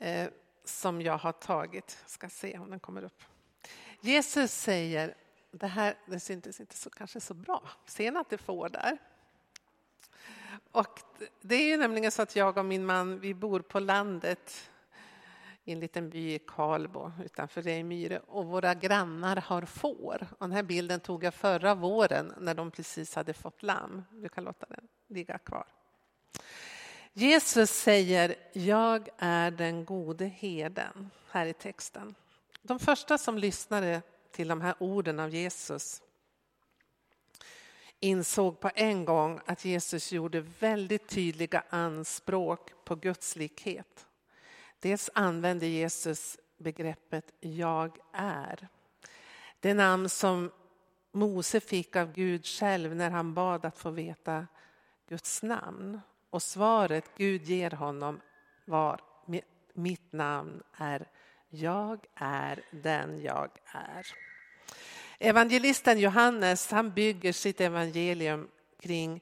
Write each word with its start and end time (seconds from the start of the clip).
eh, 0.00 0.30
som 0.64 1.02
jag 1.02 1.18
har 1.18 1.32
tagit. 1.32 1.98
Jag 2.02 2.10
ska 2.10 2.28
se 2.28 2.58
om 2.58 2.70
den 2.70 2.80
kommer 2.80 3.04
upp. 3.04 3.22
Jesus 4.00 4.52
säger, 4.52 5.14
det 5.50 5.66
här 5.66 5.94
det 6.06 6.20
syntes 6.20 6.60
inte 6.60 6.76
så, 6.76 6.90
kanske 6.90 7.20
så 7.20 7.34
bra, 7.34 7.70
ser 7.86 8.12
ni 8.12 8.18
att 8.18 8.30
det 8.30 8.38
får 8.38 8.68
där? 8.68 8.98
Och 10.72 11.00
det 11.40 11.54
är 11.54 11.68
ju 11.68 11.76
nämligen 11.76 12.10
så 12.10 12.22
att 12.22 12.36
jag 12.36 12.58
och 12.58 12.64
min 12.64 12.86
man, 12.86 13.20
vi 13.20 13.34
bor 13.34 13.60
på 13.60 13.80
landet 13.80 14.70
i 15.64 15.72
en 15.72 15.80
liten 15.80 16.10
by 16.10 16.34
i 16.34 16.38
Karlbo 16.38 17.12
utanför 17.24 17.62
Rejmyre 17.62 18.18
och 18.18 18.46
våra 18.46 18.74
grannar 18.74 19.36
har 19.36 19.62
får. 19.62 20.26
Och 20.38 20.48
den 20.48 20.52
här 20.52 20.62
bilden 20.62 21.00
tog 21.00 21.24
jag 21.24 21.34
förra 21.34 21.74
våren 21.74 22.34
när 22.38 22.54
de 22.54 22.70
precis 22.70 23.14
hade 23.14 23.34
fått 23.34 23.62
lamm. 23.62 24.02
Du 24.10 24.28
kan 24.28 24.44
låta 24.44 24.66
den 24.66 24.88
ligga 25.08 25.38
kvar. 25.38 25.66
Jesus 27.12 27.70
säger, 27.70 28.34
jag 28.52 29.08
är 29.18 29.50
den 29.50 29.84
gode 29.84 30.24
heden, 30.24 31.10
här 31.30 31.46
i 31.46 31.52
texten. 31.52 32.14
De 32.62 32.78
första 32.78 33.18
som 33.18 33.38
lyssnade 33.38 34.02
till 34.30 34.48
de 34.48 34.60
här 34.60 34.74
orden 34.78 35.20
av 35.20 35.30
Jesus 35.30 36.02
insåg 38.00 38.60
på 38.60 38.70
en 38.74 39.04
gång 39.04 39.40
att 39.46 39.64
Jesus 39.64 40.12
gjorde 40.12 40.40
väldigt 40.40 41.08
tydliga 41.08 41.64
anspråk 41.68 42.84
på 42.84 42.96
Guds 42.96 43.36
likhet. 43.36 44.06
Dels 44.78 45.10
använde 45.14 45.66
Jesus 45.66 46.38
begreppet 46.58 47.32
jag 47.40 47.98
är. 48.12 48.68
Det 49.60 49.74
namn 49.74 50.08
som 50.08 50.50
Mose 51.12 51.60
fick 51.60 51.96
av 51.96 52.12
Gud 52.12 52.46
själv 52.46 52.96
när 52.96 53.10
han 53.10 53.34
bad 53.34 53.64
att 53.64 53.78
få 53.78 53.90
veta 53.90 54.46
Guds 55.08 55.42
namn. 55.42 56.00
Och 56.30 56.42
svaret 56.42 57.04
Gud 57.16 57.42
ger 57.42 57.70
honom 57.70 58.20
var 58.64 59.00
mitt 59.74 60.12
namn 60.12 60.62
är 60.76 61.06
jag 61.48 62.06
är 62.14 62.62
den 62.70 63.22
jag 63.22 63.50
är. 63.66 64.06
Evangelisten 65.18 65.98
Johannes 65.98 66.70
han 66.70 66.90
bygger 66.90 67.32
sitt 67.32 67.60
evangelium 67.60 68.48
kring 68.80 69.20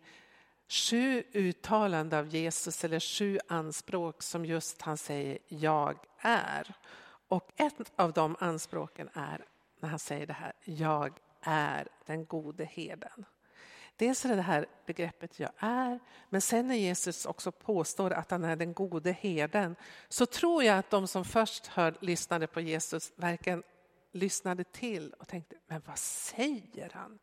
sju 0.68 1.22
uttalanden 1.32 2.18
av 2.18 2.28
Jesus 2.28 2.84
eller 2.84 3.00
sju 3.00 3.38
anspråk 3.48 4.22
som 4.22 4.44
just 4.44 4.82
han 4.82 4.96
säger 4.96 5.38
jag 5.48 5.96
är. 6.18 6.74
Och 7.28 7.50
ett 7.56 7.92
av 7.96 8.12
de 8.12 8.36
anspråken 8.38 9.08
är 9.14 9.44
när 9.80 9.88
han 9.88 9.98
säger 9.98 10.26
det 10.26 10.32
här, 10.32 10.52
jag 10.64 11.12
är 11.42 11.88
den 12.06 12.24
gode 12.24 12.64
herden. 12.64 13.24
Dels 13.98 14.24
är 14.24 14.36
det 14.36 14.42
här 14.42 14.66
begreppet 14.86 15.40
jag 15.40 15.50
är, 15.58 15.98
men 16.28 16.40
sen 16.40 16.68
när 16.68 16.74
Jesus 16.74 17.26
också 17.26 17.52
påstår 17.52 18.10
att 18.10 18.30
han 18.30 18.44
är 18.44 18.56
den 18.56 18.72
gode 18.72 19.12
herden 19.12 19.76
så 20.08 20.26
tror 20.26 20.64
jag 20.64 20.78
att 20.78 20.90
de 20.90 21.08
som 21.08 21.24
först 21.24 21.66
hör, 21.66 21.94
lyssnade 22.00 22.46
på 22.46 22.60
Jesus 22.60 23.12
verkligen 23.16 23.62
lyssnade 24.12 24.64
till 24.64 25.14
och 25.18 25.28
tänkte, 25.28 25.56
men 25.66 25.82
vad 25.86 25.98
säger 25.98 26.90
han? 26.94 27.18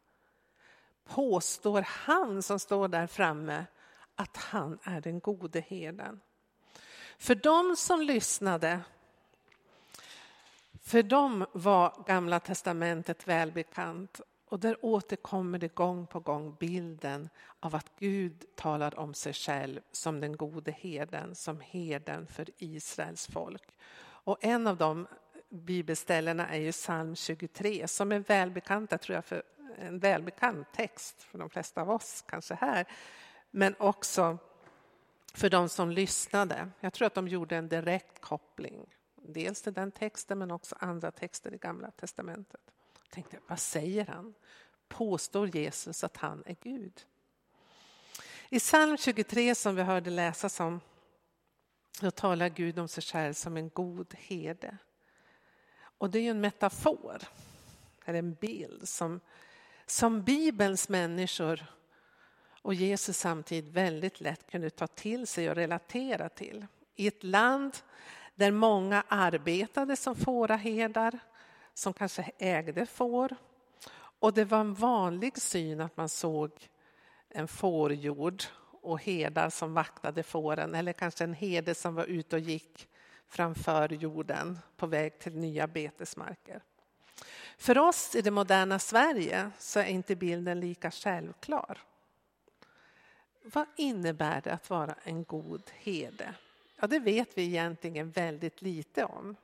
Påstår 1.05 1.81
han 1.81 2.43
som 2.43 2.59
står 2.59 2.87
där 2.87 3.07
framme 3.07 3.65
att 4.15 4.37
han 4.37 4.79
är 4.83 5.01
den 5.01 5.19
gode 5.19 5.59
herden? 5.59 6.21
För 7.17 7.35
de 7.35 7.75
som 7.75 8.01
lyssnade, 8.01 8.79
för 10.81 11.03
dem 11.03 11.45
var 11.51 12.03
Gamla 12.07 12.39
testamentet 12.39 13.27
välbekant 13.27 14.21
och 14.55 14.61
där 14.61 14.85
återkommer 14.85 15.59
det 15.59 15.75
gång 15.75 16.07
på 16.07 16.19
gång 16.19 16.55
bilden 16.59 17.29
av 17.59 17.75
att 17.75 17.91
Gud 17.99 18.45
talar 18.55 18.99
om 18.99 19.13
sig 19.13 19.33
själv 19.33 19.81
som 19.91 20.19
den 20.19 20.37
gode 20.37 20.71
herden, 20.71 21.35
som 21.35 21.61
herden 21.61 22.27
för 22.27 22.49
Israels 22.57 23.27
folk. 23.27 23.77
Och 23.99 24.37
en 24.41 24.67
av 24.67 24.77
de 24.77 25.07
bibelställena 25.49 26.49
är 26.49 26.59
ju 26.59 26.71
psalm 26.71 27.15
23 27.15 27.87
som 27.87 28.11
är 28.11 28.19
välbekanta, 28.19 28.97
tror 28.97 29.15
jag, 29.15 29.25
för 29.25 29.43
en 29.77 29.99
välbekant 29.99 30.67
text 30.73 31.23
för 31.23 31.37
de 31.37 31.49
flesta 31.49 31.81
av 31.81 31.89
oss 31.89 32.23
kanske 32.27 32.53
här. 32.53 32.85
Men 33.51 33.75
också 33.79 34.37
för 35.33 35.49
de 35.49 35.69
som 35.69 35.91
lyssnade. 35.91 36.69
Jag 36.79 36.93
tror 36.93 37.05
att 37.05 37.13
de 37.13 37.27
gjorde 37.27 37.55
en 37.55 37.69
direkt 37.69 38.21
koppling. 38.21 38.95
Dels 39.15 39.61
till 39.61 39.73
den 39.73 39.91
texten 39.91 40.39
men 40.39 40.51
också 40.51 40.75
andra 40.79 41.11
texter 41.11 41.53
i 41.53 41.57
Gamla 41.57 41.91
Testamentet. 41.91 42.74
Jag 43.15 43.23
tänkte, 43.29 43.47
vad 43.47 43.59
säger 43.59 44.05
han? 44.05 44.33
Påstår 44.87 45.55
Jesus 45.55 46.03
att 46.03 46.17
han 46.17 46.43
är 46.45 46.55
Gud? 46.61 47.05
I 48.49 48.59
psalm 48.59 48.97
23 48.97 49.55
som 49.55 49.75
vi 49.75 49.81
hörde 49.81 50.09
läsas 50.09 50.59
om 50.59 50.81
då 52.01 52.11
talar 52.11 52.49
Gud 52.49 52.79
om 52.79 52.87
sig 52.87 53.03
själv 53.03 53.33
som 53.33 53.57
en 53.57 53.69
god 53.69 54.15
herde. 54.17 54.77
Och 55.97 56.09
det 56.09 56.19
är 56.19 56.23
ju 56.23 56.29
en 56.29 56.41
metafor, 56.41 57.21
eller 58.05 58.19
en 58.19 58.33
bild 58.33 58.89
som, 58.89 59.19
som 59.85 60.23
Bibelns 60.23 60.89
människor 60.89 61.65
och 62.61 62.73
Jesus 62.73 63.17
samtidigt 63.17 63.73
väldigt 63.73 64.21
lätt 64.21 64.51
kunde 64.51 64.69
ta 64.69 64.87
till 64.87 65.27
sig 65.27 65.49
och 65.49 65.55
relatera 65.55 66.29
till. 66.29 66.65
I 66.95 67.07
ett 67.07 67.23
land 67.23 67.77
där 68.35 68.51
många 68.51 69.03
arbetade 69.07 69.95
som 69.95 70.15
fåraherdar, 70.15 71.19
som 71.75 71.93
kanske 71.93 72.31
ägde 72.37 72.85
får. 72.85 73.35
Och 74.19 74.33
det 74.33 74.45
var 74.45 74.59
en 74.59 74.73
vanlig 74.73 75.41
syn 75.41 75.81
att 75.81 75.97
man 75.97 76.09
såg 76.09 76.51
en 77.29 77.47
fårjord 77.47 78.43
och 78.81 79.01
herdar 79.01 79.49
som 79.49 79.73
vaktade 79.73 80.23
fåren 80.23 80.75
eller 80.75 80.93
kanske 80.93 81.23
en 81.23 81.33
herde 81.33 81.75
som 81.75 81.95
var 81.95 82.05
ute 82.05 82.35
och 82.35 82.39
gick 82.39 82.87
framför 83.27 83.89
jorden 83.89 84.59
på 84.77 84.87
väg 84.87 85.19
till 85.19 85.35
nya 85.37 85.67
betesmarker. 85.67 86.61
För 87.57 87.77
oss 87.77 88.15
i 88.15 88.21
det 88.21 88.31
moderna 88.31 88.79
Sverige 88.79 89.51
så 89.59 89.79
är 89.79 89.85
inte 89.85 90.15
bilden 90.15 90.59
lika 90.59 90.91
självklar. 90.91 91.77
Vad 93.41 93.65
innebär 93.77 94.41
det 94.41 94.53
att 94.53 94.69
vara 94.69 94.95
en 95.03 95.23
god 95.23 95.71
herde? 95.73 96.33
Ja, 96.79 96.87
det 96.87 96.99
vet 96.99 97.37
vi 97.37 97.43
egentligen 97.43 98.11
väldigt 98.11 98.61
lite 98.61 99.05
om. 99.05 99.35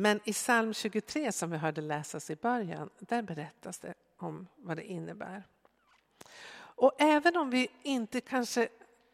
Men 0.00 0.20
i 0.24 0.32
psalm 0.32 0.74
23 0.74 1.32
som 1.32 1.50
vi 1.50 1.56
hörde 1.56 1.80
läsas 1.80 2.30
i 2.30 2.36
början, 2.36 2.90
där 2.98 3.22
berättas 3.22 3.78
det 3.78 3.94
om 4.16 4.46
vad 4.56 4.76
det 4.76 4.84
innebär. 4.84 5.42
Och 6.54 6.92
även 6.98 7.36
om 7.36 7.50
vi 7.50 7.70
inte 7.82 8.20
kanske 8.20 8.68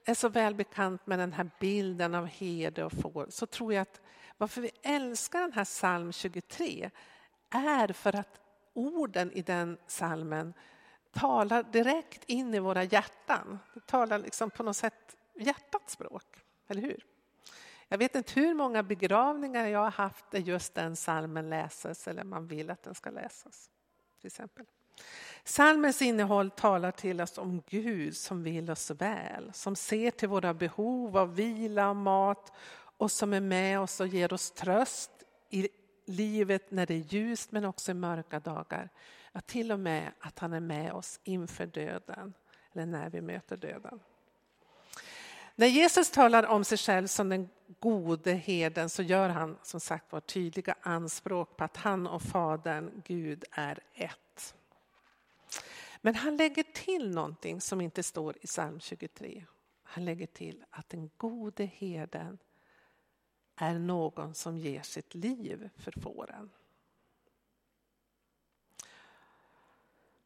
är 0.05 0.15
så 0.15 0.29
väl 0.29 0.55
bekant 0.55 1.07
med 1.07 1.19
den 1.19 1.33
här 1.33 1.51
bilden 1.61 2.15
av 2.15 2.27
herde 2.27 2.85
och 2.85 2.93
får 2.93 3.27
så 3.31 3.47
tror 3.47 3.73
jag 3.75 3.83
att 3.83 4.01
varför 4.39 4.61
vi 4.61 4.71
älskar 4.83 5.41
den 5.41 5.53
här 5.53 5.65
psalm 5.65 6.13
23 6.13 6.91
är 7.51 7.89
för 7.93 8.17
att 8.17 8.41
orden 8.73 9.33
i 9.33 9.43
den 9.43 9.79
psalmen 9.87 10.55
talar 11.13 11.63
direkt 11.63 12.25
in 12.25 12.55
i 12.55 12.59
våra 12.59 12.85
hjärtan. 12.85 13.59
Det 13.75 13.87
talar 13.87 14.19
liksom 14.19 14.51
på 14.51 14.63
något 14.63 14.77
sätt 14.77 15.17
hjärtats 15.35 15.93
språk, 15.93 16.45
eller 16.69 16.83
hur? 16.83 17.14
Jag 17.95 17.99
vet 17.99 18.15
inte 18.15 18.41
hur 18.41 18.55
många 18.55 18.83
begravningar 18.83 19.67
jag 19.67 19.81
har 19.81 19.91
haft 19.91 20.31
där 20.31 20.39
just 20.39 20.75
den 20.75 20.97
salmen 20.97 21.51
läses 21.51 22.09
eller 22.09 22.25
man 22.25 22.47
vill 22.47 22.71
att 22.71 22.83
den 22.83 22.95
ska 22.95 23.11
läsas. 23.11 23.71
Till 24.21 24.27
exempel. 24.27 24.67
Salmens 25.45 26.03
innehåll 26.03 26.51
talar 26.51 26.91
till 26.91 27.21
oss 27.21 27.39
om 27.39 27.63
Gud 27.67 28.17
som 28.17 28.43
vill 28.43 28.71
oss 28.71 28.91
väl, 28.91 29.53
som 29.53 29.77
ser 29.77 30.11
till 30.11 30.29
våra 30.29 30.55
behov 30.55 31.17
av 31.17 31.35
vila 31.35 31.89
och 31.89 31.97
mat 31.97 32.53
och 32.77 33.11
som 33.11 33.33
är 33.33 33.41
med 33.41 33.81
oss 33.81 34.01
och 34.01 34.07
ger 34.07 34.33
oss 34.33 34.51
tröst 34.51 35.11
i 35.51 35.69
livet 36.07 36.71
när 36.71 36.87
det 36.87 36.95
är 36.95 37.15
ljust 37.15 37.53
men 37.53 37.65
också 37.65 37.91
i 37.91 37.95
mörka 37.95 38.41
dagar. 38.41 38.89
Ja, 39.33 39.41
till 39.41 39.73
och 39.73 39.81
med 39.81 40.13
att 40.21 40.39
han 40.39 40.53
är 40.53 40.61
med 40.61 40.93
oss 40.93 41.21
inför 41.25 41.67
döden 41.67 42.35
eller 42.73 42.87
när 42.87 43.11
vi 43.11 43.21
möter 43.21 43.57
döden. 43.57 44.01
När 45.57 45.67
Jesus 45.67 46.11
talar 46.11 46.47
om 46.47 46.65
sig 46.65 46.79
själv 46.79 47.07
som 47.07 47.29
den 47.29 47.49
gode 47.81 48.33
herden 48.33 48.91
så 48.91 49.03
gör 49.03 49.29
han 49.29 49.59
som 49.63 49.81
sagt 49.81 50.13
var 50.13 50.21
tydliga 50.21 50.75
anspråk 50.81 51.57
på 51.57 51.65
att 51.65 51.77
han 51.77 52.07
och 52.07 52.23
Fadern, 52.23 53.03
Gud, 53.07 53.45
är 53.51 53.79
ett. 53.95 54.55
Men 56.01 56.15
han 56.15 56.37
lägger 56.37 56.63
till 56.63 57.11
någonting 57.11 57.61
som 57.61 57.81
inte 57.81 58.03
står 58.03 58.37
i 58.41 58.47
psalm 58.47 58.81
23. 58.81 59.45
Han 59.83 60.05
lägger 60.05 60.27
till 60.27 60.65
att 60.71 60.89
den 60.89 61.11
gode 61.17 61.65
herden 61.65 62.39
är 63.57 63.79
någon 63.79 64.35
som 64.35 64.59
ger 64.59 64.83
sitt 64.83 65.15
liv 65.15 65.71
för 65.77 65.93
fåren. 66.01 66.51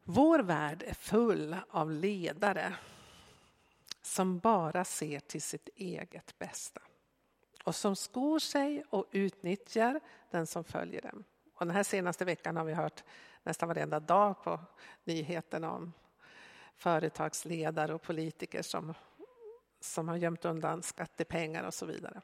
Vår 0.03 0.39
värld 0.39 0.83
är 0.87 0.93
full 0.93 1.55
av 1.69 1.91
ledare 1.91 2.75
som 4.01 4.39
bara 4.39 4.85
ser 4.85 5.19
till 5.19 5.41
sitt 5.41 5.69
eget 5.75 6.39
bästa 6.39 6.81
och 7.63 7.75
som 7.75 7.95
skor 7.95 8.39
sig 8.39 8.83
och 8.89 9.05
utnyttjar 9.11 9.99
den 10.31 10.47
som 10.47 10.63
följer 10.63 11.01
dem. 11.01 11.23
Och 11.55 11.65
den 11.65 11.75
här 11.75 11.83
senaste 11.83 12.25
veckan 12.25 12.57
har 12.57 12.65
vi 12.65 12.73
hört 12.73 13.03
nästan 13.43 13.67
varenda 13.67 13.99
dag 13.99 14.43
på 14.43 14.59
nyheterna 15.03 15.71
om 15.71 15.93
företagsledare 16.75 17.93
och 17.93 18.01
politiker 18.01 18.61
som, 18.61 18.93
som 19.79 20.07
har 20.07 20.15
gömt 20.15 20.45
undan 20.45 20.83
skattepengar 20.83 21.63
och 21.63 21.73
så 21.73 21.85
vidare. 21.85 22.21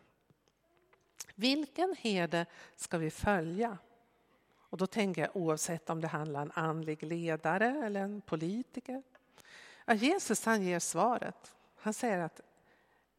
Vilken 1.36 1.96
herde 2.00 2.46
ska 2.76 2.98
vi 2.98 3.12
följa? 3.12 3.78
Och 4.56 4.78
då 4.78 4.88
tänker 4.88 5.22
jag 5.22 5.36
oavsett 5.36 5.90
om 5.90 6.02
det 6.02 6.08
handlar 6.08 6.42
om 6.42 6.52
en 6.56 6.64
andlig 6.64 7.04
ledare 7.04 7.86
eller 7.86 8.02
en 8.02 8.22
politiker. 8.22 9.04
Ja, 9.86 9.94
Jesus 9.94 10.46
han 10.46 10.64
ger 10.64 10.80
svaret. 10.80 11.56
Han 11.86 11.94
säger 11.94 12.20
att 12.20 12.42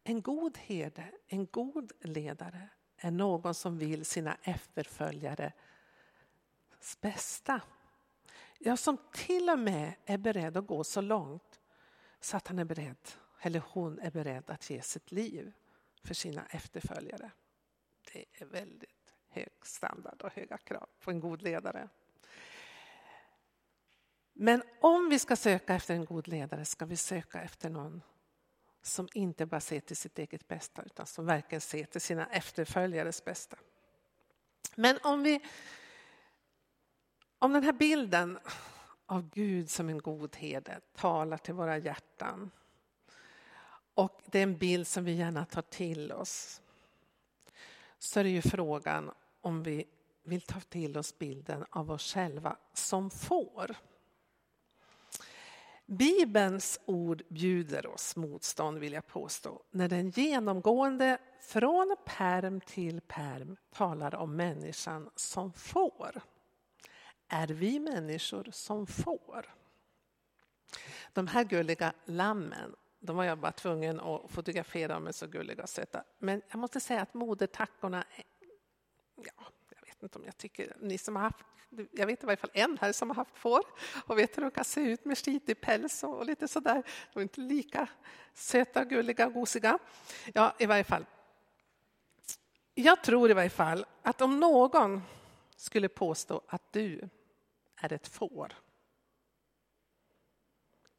en 0.04 0.22
god 0.22 0.58
herde, 0.58 1.10
en 1.26 1.46
god 1.46 1.92
ledare 2.00 2.68
är 2.96 3.10
någon 3.10 3.54
som 3.54 3.78
vill 3.78 4.04
sina 4.04 4.36
efterföljares 4.42 5.52
bästa. 7.00 7.60
Ja, 8.58 8.76
som 8.76 8.98
till 9.12 9.50
och 9.50 9.58
med 9.58 9.92
är 10.04 10.18
beredd 10.18 10.56
att 10.56 10.66
gå 10.66 10.84
så 10.84 11.00
långt 11.00 11.60
så 12.20 12.36
att 12.36 12.48
han 12.48 12.58
är 12.58 12.64
beredd, 12.64 13.08
eller 13.40 13.62
hon 13.68 13.98
är 13.98 14.10
beredd 14.10 14.50
att 14.50 14.70
ge 14.70 14.82
sitt 14.82 15.12
liv 15.12 15.52
för 16.04 16.14
sina 16.14 16.46
efterföljare. 16.46 17.30
Det 18.12 18.24
är 18.32 18.46
väldigt 18.46 19.14
hög 19.28 19.52
standard 19.62 20.22
och 20.22 20.32
höga 20.32 20.58
krav 20.58 20.88
på 21.00 21.10
en 21.10 21.20
god 21.20 21.42
ledare. 21.42 21.88
Men 24.32 24.62
om 24.80 25.08
vi 25.08 25.18
ska 25.18 25.36
söka 25.36 25.74
efter 25.74 25.94
en 25.94 26.04
god 26.04 26.28
ledare 26.28 26.64
ska 26.64 26.84
vi 26.84 26.96
söka 26.96 27.42
efter 27.42 27.70
någon 27.70 28.02
som 28.86 29.08
inte 29.14 29.46
bara 29.46 29.60
ser 29.60 29.80
till 29.80 29.96
sitt 29.96 30.18
eget 30.18 30.48
bästa 30.48 30.82
utan 30.82 31.06
som 31.06 31.26
verkligen 31.26 31.60
ser 31.60 31.84
till 31.84 32.00
sina 32.00 32.26
efterföljares 32.26 33.24
bästa. 33.24 33.56
Men 34.74 34.98
om 35.02 35.22
vi 35.22 35.40
om 37.38 37.52
den 37.52 37.62
här 37.62 37.72
bilden 37.72 38.38
av 39.06 39.30
Gud 39.30 39.70
som 39.70 39.88
en 39.88 39.98
god 39.98 40.36
herde 40.36 40.80
talar 40.94 41.38
till 41.38 41.54
våra 41.54 41.78
hjärtan 41.78 42.50
och 43.94 44.20
det 44.26 44.38
är 44.38 44.42
en 44.42 44.58
bild 44.58 44.86
som 44.86 45.04
vi 45.04 45.12
gärna 45.12 45.44
tar 45.44 45.62
till 45.62 46.12
oss 46.12 46.62
så 47.98 48.20
är 48.20 48.24
det 48.24 48.30
ju 48.30 48.42
frågan 48.42 49.10
om 49.40 49.62
vi 49.62 49.84
vill 50.22 50.40
ta 50.40 50.60
till 50.60 50.98
oss 50.98 51.18
bilden 51.18 51.64
av 51.70 51.90
oss 51.90 52.14
själva 52.14 52.56
som 52.72 53.10
får. 53.10 53.76
Bibelns 55.86 56.80
ord 56.84 57.22
bjuder 57.28 57.86
oss 57.86 58.16
motstånd 58.16 58.78
vill 58.78 58.92
jag 58.92 59.06
påstå 59.06 59.62
när 59.70 59.88
den 59.88 60.10
genomgående 60.10 61.18
från 61.40 61.96
perm 62.04 62.60
till 62.60 63.00
perm 63.00 63.56
talar 63.72 64.14
om 64.14 64.36
människan 64.36 65.10
som 65.16 65.52
får. 65.52 66.20
Är 67.28 67.48
vi 67.48 67.80
människor 67.80 68.48
som 68.52 68.86
får? 68.86 69.54
De 71.12 71.26
här 71.26 71.44
gulliga 71.44 71.92
lammen, 72.04 72.74
de 73.00 73.16
var 73.16 73.24
jag 73.24 73.38
bara 73.38 73.52
tvungen 73.52 74.00
att 74.00 74.30
fotografera, 74.30 74.94
de 74.94 75.06
är 75.06 75.12
så 75.12 75.26
gulliga 75.26 75.62
och 75.62 75.68
söta. 75.68 76.04
Men 76.18 76.42
jag 76.48 76.58
måste 76.58 76.80
säga 76.80 77.02
att 77.02 77.14
modertackorna, 77.14 78.04
ja, 79.16 79.46
vet 79.96 80.02
inte 80.02 80.18
om 80.18 80.24
jag 80.24 80.36
tycker, 80.36 80.76
ni 80.80 80.98
som 80.98 81.16
har 81.16 81.22
haft 81.22 81.44
jag 81.92 82.06
vet 82.06 82.22
i 82.22 82.26
varje 82.26 82.36
fall 82.36 82.50
en 82.54 82.78
här 82.80 82.92
som 82.92 83.10
har 83.10 83.14
haft 83.14 83.38
får 83.38 83.60
och 84.06 84.18
vet 84.18 84.36
hur 84.36 84.42
de 84.42 84.50
kan 84.50 84.64
se 84.64 84.80
ut 84.80 85.04
med 85.04 85.18
skitig 85.18 85.60
päls 85.60 86.02
och 86.02 86.26
lite 86.26 86.48
sådär. 86.48 86.82
De 87.12 87.18
är 87.18 87.22
inte 87.22 87.40
lika 87.40 87.88
söta, 88.34 88.84
gulliga 88.84 89.26
och 89.26 89.32
gosiga. 89.32 89.78
Ja, 90.34 90.54
i 90.58 90.66
varje 90.66 90.84
fall. 90.84 91.06
Jag 92.74 93.04
tror 93.04 93.30
i 93.30 93.34
varje 93.34 93.50
fall 93.50 93.86
att 94.02 94.20
om 94.20 94.40
någon 94.40 95.02
skulle 95.56 95.88
påstå 95.88 96.42
att 96.46 96.72
du 96.72 97.08
är 97.76 97.92
ett 97.92 98.08
får 98.08 98.52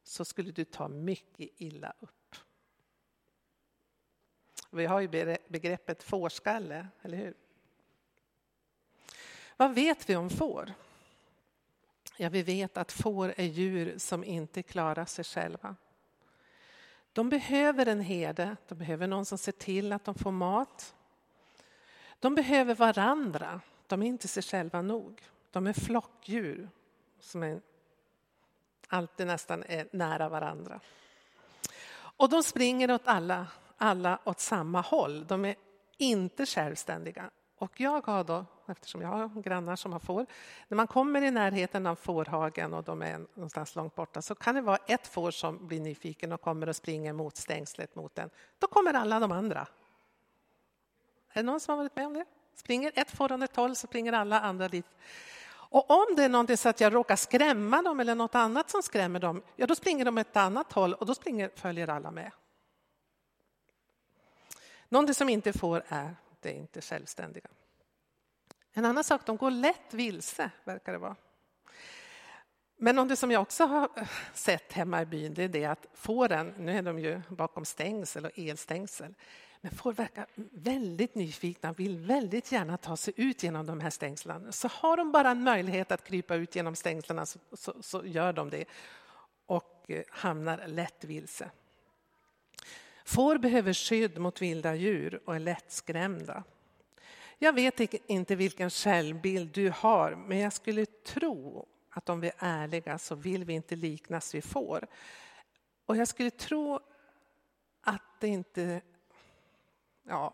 så 0.04 0.26
skulle 0.26 0.52
du 0.52 0.66
ta 0.66 0.88
mycket 0.88 1.50
illa 1.58 1.94
upp. 2.00 2.36
Vi 4.72 4.86
har 4.86 5.02
ju 5.02 5.08
begreppet 5.48 6.04
fårskalle, 6.04 6.88
eller 7.02 7.18
hur? 7.18 7.34
Vad 9.58 9.74
vet 9.76 10.10
vi 10.10 10.16
om 10.16 10.30
får? 10.30 10.74
Ja, 12.18 12.30
vi 12.30 12.44
vet 12.44 12.78
att 12.78 12.92
får 12.92 13.34
är 13.38 13.46
djur 13.46 13.98
som 13.98 14.24
inte 14.24 14.64
klarar 14.64 15.06
sig 15.06 15.26
själva. 15.26 15.76
De 17.14 17.30
behöver 17.30 17.86
en 17.86 18.02
herde, 18.02 18.58
de 18.68 18.76
behöver 18.78 19.08
någon 19.08 19.26
som 19.26 19.38
ser 19.38 19.52
till 19.52 19.94
att 19.94 20.06
de 20.06 20.16
får 20.16 20.32
mat. 20.32 20.96
De 22.20 22.36
behöver 22.36 22.76
varandra, 22.76 23.62
de 23.88 24.02
är 24.04 24.08
inte 24.08 24.28
sig 24.28 24.44
själva 24.44 24.82
nog. 24.82 25.22
De 25.52 25.68
är 25.68 25.74
flockdjur 25.74 26.70
som 27.20 27.44
är, 27.44 27.62
alltid 28.88 29.28
nästan 29.28 29.64
är 29.64 29.88
nära 29.92 30.30
varandra. 30.30 30.80
Och 31.94 32.30
de 32.30 32.44
springer 32.44 32.92
åt 32.92 33.08
alla, 33.08 33.48
alla 33.78 34.20
åt 34.24 34.40
samma 34.40 34.82
håll. 34.82 35.28
De 35.28 35.46
är 35.46 35.56
inte 35.98 36.46
självständiga. 36.46 37.30
Och 37.58 37.80
jag 37.82 38.06
har 38.06 38.24
då, 38.24 38.46
eftersom 38.68 39.02
jag 39.02 39.10
har 39.10 39.42
grannar 39.42 39.76
som 39.76 39.92
har 39.94 40.00
får, 40.00 40.26
när 40.68 40.76
man 40.76 40.88
kommer 40.88 41.22
i 41.22 41.32
närheten 41.32 41.88
av 41.88 41.96
fårhagen 41.96 42.74
och 42.74 42.84
de 42.84 43.02
är 43.02 43.18
någonstans 43.34 43.76
långt 43.76 43.96
borta 43.96 44.22
så 44.22 44.36
kan 44.36 44.56
det 44.56 44.62
vara 44.62 44.78
ett 44.88 45.08
får 45.08 45.32
som 45.32 45.68
blir 45.68 45.80
nyfiken 45.80 46.32
och 46.32 46.42
kommer 46.42 46.70
och 46.70 46.76
springer 46.76 47.14
mot 47.14 47.38
stängslet 47.38 47.96
mot 47.96 48.16
den. 48.16 48.30
Då 48.60 48.68
kommer 48.68 48.94
alla 48.94 49.20
de 49.20 49.32
andra. 49.32 49.68
Är 51.30 51.34
det 51.34 51.44
någon 51.44 51.60
som 51.60 51.72
har 51.72 51.78
varit 51.78 51.96
med 51.96 52.06
om 52.06 52.14
det? 52.14 52.26
Springer 52.56 52.92
ett 52.96 53.12
får 53.12 53.32
åt 53.32 53.44
ett 53.44 53.56
håll 53.56 53.76
så 53.76 53.88
springer 53.88 54.14
alla 54.14 54.40
andra 54.40 54.68
dit. 54.68 54.86
Och 55.70 55.92
om 55.92 56.16
det 56.16 56.24
är 56.24 56.30
någonting 56.30 56.58
så 56.58 56.70
att 56.70 56.82
jag 56.82 56.94
råkar 56.94 57.16
skrämma 57.16 57.82
dem 57.82 58.00
eller 58.00 58.16
något 58.16 58.36
annat 58.36 58.70
som 58.70 58.84
skrämmer 58.84 59.20
dem, 59.20 59.42
ja 59.56 59.68
då 59.68 59.76
springer 59.76 60.06
de 60.06 60.18
åt 60.18 60.28
ett 60.28 60.38
annat 60.38 60.74
håll 60.74 60.94
och 60.94 61.06
då 61.06 61.16
springer, 61.16 61.52
följer 61.56 61.88
alla 61.88 62.12
med. 62.12 62.32
Någonting 64.90 65.16
som 65.16 65.30
inte 65.30 65.54
får 65.54 65.84
är 65.88 66.16
är 66.52 66.56
inte 66.56 66.82
självständiga. 66.82 67.48
En 68.74 68.86
annan 68.86 69.04
sak, 69.04 69.22
de 69.26 69.38
går 69.38 69.52
lätt 69.52 69.94
vilse, 69.94 70.52
verkar 70.64 70.92
det 70.92 70.98
vara. 70.98 71.16
Men 72.78 72.96
något 72.96 73.20
som 73.20 73.32
jag 73.32 73.42
också 73.42 73.66
har 73.66 73.90
sett 74.34 74.74
hemma 74.74 75.02
i 75.02 75.06
byn, 75.06 75.34
det 75.34 75.44
är 75.44 75.48
det 75.48 75.66
att 75.66 75.88
fåren, 75.94 76.54
nu 76.58 76.78
är 76.78 76.82
de 76.82 77.00
ju 77.00 77.22
bakom 77.30 77.66
stängsel 77.66 78.26
och 78.26 78.32
elstängsel, 78.36 79.14
men 79.62 79.72
får 79.72 79.94
verkar 79.94 80.26
väldigt 80.52 81.16
nyfikna, 81.16 81.74
vill 81.74 81.98
väldigt 81.98 82.52
gärna 82.52 82.78
ta 82.78 82.98
sig 82.98 83.14
ut 83.18 83.44
genom 83.44 83.66
de 83.66 83.80
här 83.80 83.90
stängslen. 83.90 84.54
Så 84.54 84.68
har 84.68 84.98
de 84.98 85.12
bara 85.12 85.32
en 85.32 85.44
möjlighet 85.44 85.92
att 85.92 86.04
krypa 86.04 86.36
ut 86.36 86.56
genom 86.56 86.76
stängslen 86.76 87.26
så, 87.26 87.40
så, 87.54 87.74
så 87.82 88.06
gör 88.06 88.34
de 88.34 88.50
det 88.50 88.66
och 89.46 89.86
eh, 89.88 90.04
hamnar 90.10 90.68
lätt 90.68 91.04
vilse. 91.04 91.52
Får 93.08 93.38
behöver 93.38 93.74
skydd 93.74 94.18
mot 94.18 94.42
vilda 94.42 94.76
djur 94.76 95.22
och 95.26 95.36
är 95.36 95.40
lättskrämda. 95.40 96.44
Jag 97.38 97.54
vet 97.54 97.80
inte 98.08 98.36
vilken 98.36 98.70
självbild 98.70 99.52
du 99.52 99.70
har, 99.70 100.16
men 100.16 100.38
jag 100.38 100.54
skulle 100.54 100.86
tro 100.86 101.68
att 101.90 102.10
om 102.10 102.20
vi 102.20 102.28
är 102.28 102.34
ärliga 102.40 102.98
så 102.98 103.16
vill 103.16 103.46
vi 103.46 103.54
inte 103.54 103.76
liknas 103.76 104.36
vid 104.36 104.44
får. 104.44 104.88
Och 105.86 105.98
jag 105.98 106.08
skulle 106.08 106.30
tro 106.32 106.80
att 107.82 108.20
det 108.20 108.28
inte 108.28 108.82
ja, 110.08 110.34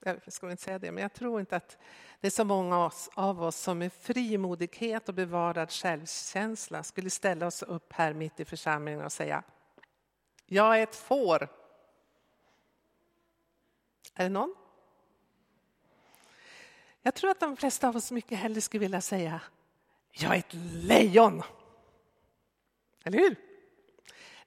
jag 0.00 0.32
ska 0.32 0.50
inte 0.50 0.62
säga 0.62 0.78
det, 0.78 0.92
men 0.92 1.02
jag 1.02 1.12
tror 1.12 1.40
inte 1.40 1.56
att 1.56 1.78
det 2.20 2.26
är 2.26 2.30
så 2.30 2.44
många 2.44 2.90
av 3.14 3.42
oss 3.42 3.56
som 3.56 3.78
med 3.78 3.92
frimodighet 3.92 5.08
och 5.08 5.14
bevarad 5.14 5.70
självkänsla 5.70 6.82
skulle 6.82 7.10
ställa 7.10 7.46
oss 7.46 7.62
upp 7.62 7.92
här 7.92 8.14
mitt 8.14 8.40
i 8.40 8.44
församlingen 8.44 9.04
och 9.04 9.12
säga 9.12 9.42
Jag 10.46 10.78
är 10.78 10.82
ett 10.82 10.96
får. 10.96 11.65
Är 14.16 14.24
det 14.24 14.30
någon? 14.30 14.54
Jag 17.02 17.14
tror 17.14 17.30
att 17.30 17.40
de 17.40 17.56
flesta 17.56 17.88
av 17.88 17.96
oss 17.96 18.10
mycket 18.10 18.38
hellre 18.38 18.60
skulle 18.60 18.80
vilja 18.80 19.00
säga 19.00 19.40
Jag 20.12 20.34
är 20.34 20.38
ett 20.38 20.54
lejon. 20.82 21.42
Eller 23.04 23.18
hur? 23.18 23.36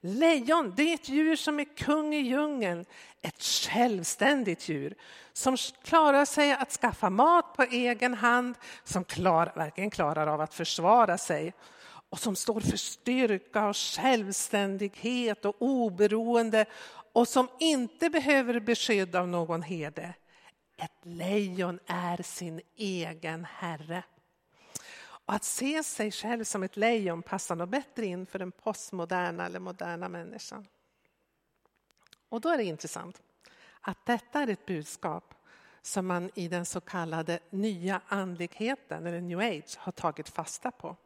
Lejon, 0.00 0.72
det 0.76 0.82
är 0.82 0.94
ett 0.94 1.08
djur 1.08 1.36
som 1.36 1.60
är 1.60 1.76
kung 1.76 2.14
i 2.14 2.20
djungeln. 2.20 2.84
Ett 3.22 3.42
självständigt 3.42 4.68
djur 4.68 4.94
som 5.32 5.56
klarar 5.84 6.24
sig 6.24 6.52
att 6.52 6.70
skaffa 6.72 7.10
mat 7.10 7.54
på 7.56 7.62
egen 7.62 8.14
hand, 8.14 8.54
som 8.84 9.04
klar, 9.04 9.52
verkligen 9.56 9.90
klarar 9.90 10.26
av 10.26 10.40
att 10.40 10.54
försvara 10.54 11.18
sig 11.18 11.54
och 12.10 12.18
som 12.18 12.36
står 12.36 12.60
för 12.60 12.76
styrka 12.76 13.66
och 13.66 13.76
självständighet 13.76 15.44
och 15.44 15.56
oberoende 15.58 16.66
och 17.12 17.28
som 17.28 17.48
inte 17.58 18.10
behöver 18.10 18.60
beskydd 18.60 19.16
av 19.16 19.28
någon 19.28 19.62
herde. 19.62 20.14
Ett 20.76 20.98
lejon 21.02 21.78
är 21.86 22.22
sin 22.22 22.60
egen 22.76 23.44
herre. 23.44 24.02
Och 25.02 25.34
att 25.34 25.44
se 25.44 25.82
sig 25.82 26.10
själv 26.10 26.44
som 26.44 26.62
ett 26.62 26.76
lejon 26.76 27.22
passar 27.22 27.56
nog 27.56 27.68
bättre 27.68 28.06
in 28.06 28.26
för 28.26 28.38
den 28.38 28.52
postmoderna 28.52 29.46
eller 29.46 29.60
moderna 29.60 30.08
människan. 30.08 30.66
Och 32.28 32.40
då 32.40 32.48
är 32.48 32.56
det 32.56 32.64
intressant 32.64 33.22
att 33.80 34.06
detta 34.06 34.40
är 34.40 34.48
ett 34.48 34.66
budskap 34.66 35.34
som 35.82 36.06
man 36.06 36.30
i 36.34 36.48
den 36.48 36.66
så 36.66 36.80
kallade 36.80 37.38
nya 37.50 38.00
andligheten, 38.06 39.06
eller 39.06 39.20
new 39.20 39.38
age, 39.38 39.76
har 39.78 39.92
tagit 39.92 40.28
fasta 40.28 40.70
på. 40.70 40.96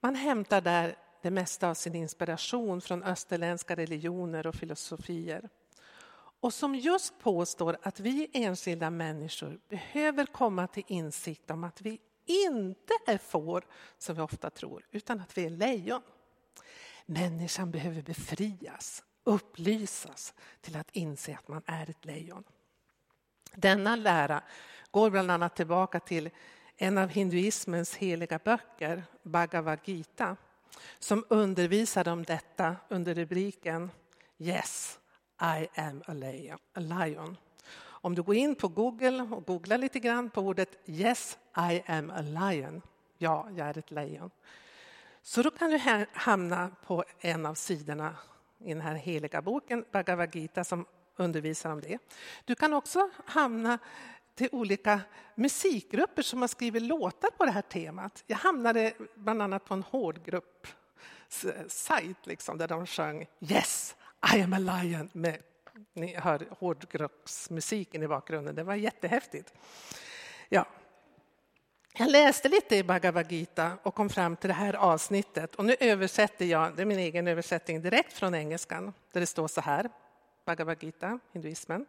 Man 0.00 0.14
hämtar 0.14 0.60
där 0.60 0.96
det 1.22 1.30
mesta 1.30 1.68
av 1.68 1.74
sin 1.74 1.94
inspiration 1.94 2.80
från 2.80 3.02
österländska 3.02 3.76
religioner 3.76 4.46
och 4.46 4.54
filosofier. 4.54 5.48
och 6.42 6.54
som 6.54 6.74
just 6.74 7.18
påstår 7.18 7.76
att 7.82 8.00
vi 8.00 8.30
enskilda 8.32 8.90
människor 8.90 9.60
behöver 9.68 10.26
komma 10.26 10.66
till 10.66 10.84
insikt 10.86 11.50
om 11.50 11.64
att 11.64 11.80
vi 11.80 11.98
inte 12.26 12.92
är 13.06 13.18
får, 13.18 13.66
som 13.98 14.16
vi 14.16 14.22
ofta 14.22 14.50
tror, 14.50 14.86
utan 14.90 15.20
att 15.20 15.38
vi 15.38 15.44
är 15.46 15.50
lejon. 15.50 16.02
Människan 17.06 17.70
behöver 17.70 18.02
befrias, 18.02 19.04
upplysas 19.24 20.34
till 20.60 20.76
att 20.76 20.90
inse 20.92 21.34
att 21.34 21.48
man 21.48 21.62
är 21.66 21.90
ett 21.90 22.04
lejon. 22.04 22.44
Denna 23.54 23.96
lära 23.96 24.42
går 24.90 25.10
bland 25.10 25.30
annat 25.30 25.56
tillbaka 25.56 26.00
till 26.00 26.30
en 26.76 26.98
av 26.98 27.08
hinduismens 27.08 27.94
heliga 27.94 28.38
böcker, 28.44 29.02
Bhagavad 29.22 29.78
Gita, 29.84 30.36
som 30.98 31.24
undervisade 31.28 32.10
om 32.10 32.24
detta 32.24 32.76
under 32.88 33.14
rubriken 33.14 33.90
Yes, 34.38 34.98
I 35.40 35.80
am 35.80 36.02
a 36.06 36.12
lion. 36.80 37.36
Om 38.02 38.14
du 38.14 38.22
går 38.22 38.34
in 38.34 38.54
på 38.54 38.68
Google 38.68 39.22
och 39.22 39.46
googlar 39.46 39.78
lite 39.78 39.98
grann 39.98 40.30
på 40.30 40.40
ordet 40.40 40.78
Yes, 40.86 41.38
I 41.70 41.82
am 41.86 42.10
a 42.10 42.20
lion. 42.20 42.82
Ja, 43.18 43.48
jag 43.56 43.68
är 43.68 43.78
ett 43.78 43.90
lejon. 43.90 44.30
Så 45.22 45.42
då 45.42 45.50
kan 45.50 45.70
du 45.70 46.06
hamna 46.12 46.70
på 46.86 47.04
en 47.20 47.46
av 47.46 47.54
sidorna 47.54 48.16
i 48.58 48.68
den 48.68 48.80
här 48.80 48.94
heliga 48.94 49.42
boken, 49.42 49.84
Bhagavad 49.92 50.34
Gita, 50.34 50.64
som 50.64 50.86
undervisar 51.16 51.72
om 51.72 51.80
det. 51.80 51.98
Du 52.44 52.54
kan 52.54 52.72
också 52.72 53.10
hamna 53.26 53.78
till 54.40 54.48
olika 54.52 55.00
musikgrupper 55.34 56.22
som 56.22 56.40
har 56.40 56.48
skrivit 56.48 56.82
låtar 56.82 57.30
på 57.30 57.44
det 57.44 57.50
här 57.50 57.62
temat. 57.62 58.24
Jag 58.26 58.36
hamnade 58.36 58.92
bland 59.14 59.42
annat 59.42 59.64
på 59.64 59.74
en 59.74 59.82
hårdgrupp 59.82 60.66
sajt 61.68 62.26
liksom, 62.26 62.58
där 62.58 62.68
de 62.68 62.86
sjöng 62.86 63.26
Yes, 63.40 63.96
I 64.36 64.40
am 64.40 64.52
a 64.52 64.58
lion 64.58 65.10
med 65.12 65.42
ni 65.92 66.14
hör 66.14 66.46
hårdrocksmusiken 66.58 68.02
i 68.02 68.08
bakgrunden. 68.08 68.54
Det 68.54 68.62
var 68.62 68.74
jättehäftigt. 68.74 69.52
Ja. 70.48 70.66
Jag 71.94 72.10
läste 72.10 72.48
lite 72.48 72.76
i 72.76 72.82
Bhagavad 72.82 73.32
Gita 73.32 73.72
och 73.82 73.94
kom 73.94 74.10
fram 74.10 74.36
till 74.36 74.48
det 74.48 74.54
här 74.54 74.74
avsnittet. 74.74 75.54
Och 75.54 75.64
nu 75.64 75.76
översätter 75.80 76.44
jag, 76.44 76.76
det 76.76 76.82
är 76.82 76.86
min 76.86 76.98
egen 76.98 77.28
översättning 77.28 77.82
direkt 77.82 78.12
från 78.12 78.34
engelskan, 78.34 78.92
där 79.12 79.20
det 79.20 79.26
står 79.26 79.48
så 79.48 79.60
här, 79.60 79.90
Bhagavad 80.44 80.82
Gita, 80.82 81.18
hinduismen. 81.32 81.86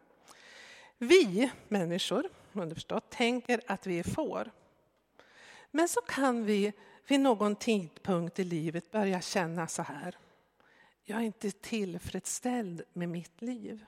Vi 0.98 1.52
människor, 1.68 2.30
underförstått, 2.60 3.10
tänker 3.10 3.62
att 3.68 3.88
vi 3.88 4.00
är 4.00 4.04
får. 4.04 4.52
Men 5.72 5.90
så 5.90 6.02
kan 6.02 6.46
vi 6.46 6.74
vid 7.08 7.20
någon 7.20 7.56
tidpunkt 7.56 8.40
i 8.40 8.44
livet 8.44 8.92
börja 8.92 9.22
känna 9.22 9.68
så 9.68 9.82
här. 9.82 10.18
Jag 11.04 11.20
är 11.20 11.24
inte 11.24 11.52
tillfredsställd 11.52 12.82
med 12.94 13.10
mitt 13.10 13.42
liv. 13.42 13.86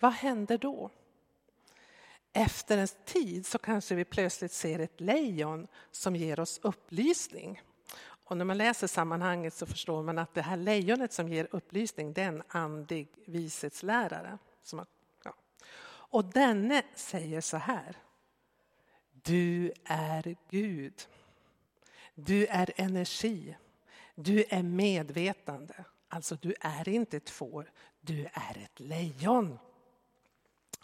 Vad 0.00 0.12
händer 0.12 0.58
då? 0.58 0.90
Efter 2.32 2.78
en 2.78 2.88
tid 3.04 3.46
så 3.46 3.58
kanske 3.58 3.94
vi 3.94 4.04
plötsligt 4.04 4.52
ser 4.52 4.78
ett 4.78 5.00
lejon 5.00 5.66
som 5.90 6.16
ger 6.16 6.40
oss 6.40 6.60
upplysning. 6.62 7.62
Och 8.24 8.36
när 8.36 8.44
man 8.44 8.58
läser 8.58 8.86
sammanhanget 8.86 9.54
så 9.54 9.66
förstår 9.66 10.02
man 10.02 10.18
att 10.18 10.34
det 10.34 10.42
här 10.42 10.56
lejonet 10.56 11.12
som 11.12 11.28
ger 11.28 11.48
upplysning, 11.50 12.12
det 12.12 12.22
är 12.22 12.28
en 12.28 12.42
andlig 12.48 13.08
vishetslärare. 13.26 14.38
Som 14.62 14.78
har. 14.78 14.86
Och 16.10 16.24
denne 16.24 16.82
säger 16.94 17.40
så 17.40 17.56
här. 17.56 17.96
Du 19.10 19.72
är 19.84 20.36
Gud. 20.50 21.08
Du 22.14 22.46
är 22.46 22.72
energi. 22.76 23.56
Du 24.14 24.44
är 24.48 24.62
medvetande. 24.62 25.84
Alltså, 26.08 26.34
du 26.34 26.54
är 26.60 26.88
inte 26.88 27.16
ett 27.16 27.30
får, 27.30 27.70
du 28.00 28.24
är 28.32 28.58
ett 28.58 28.80
lejon. 28.80 29.58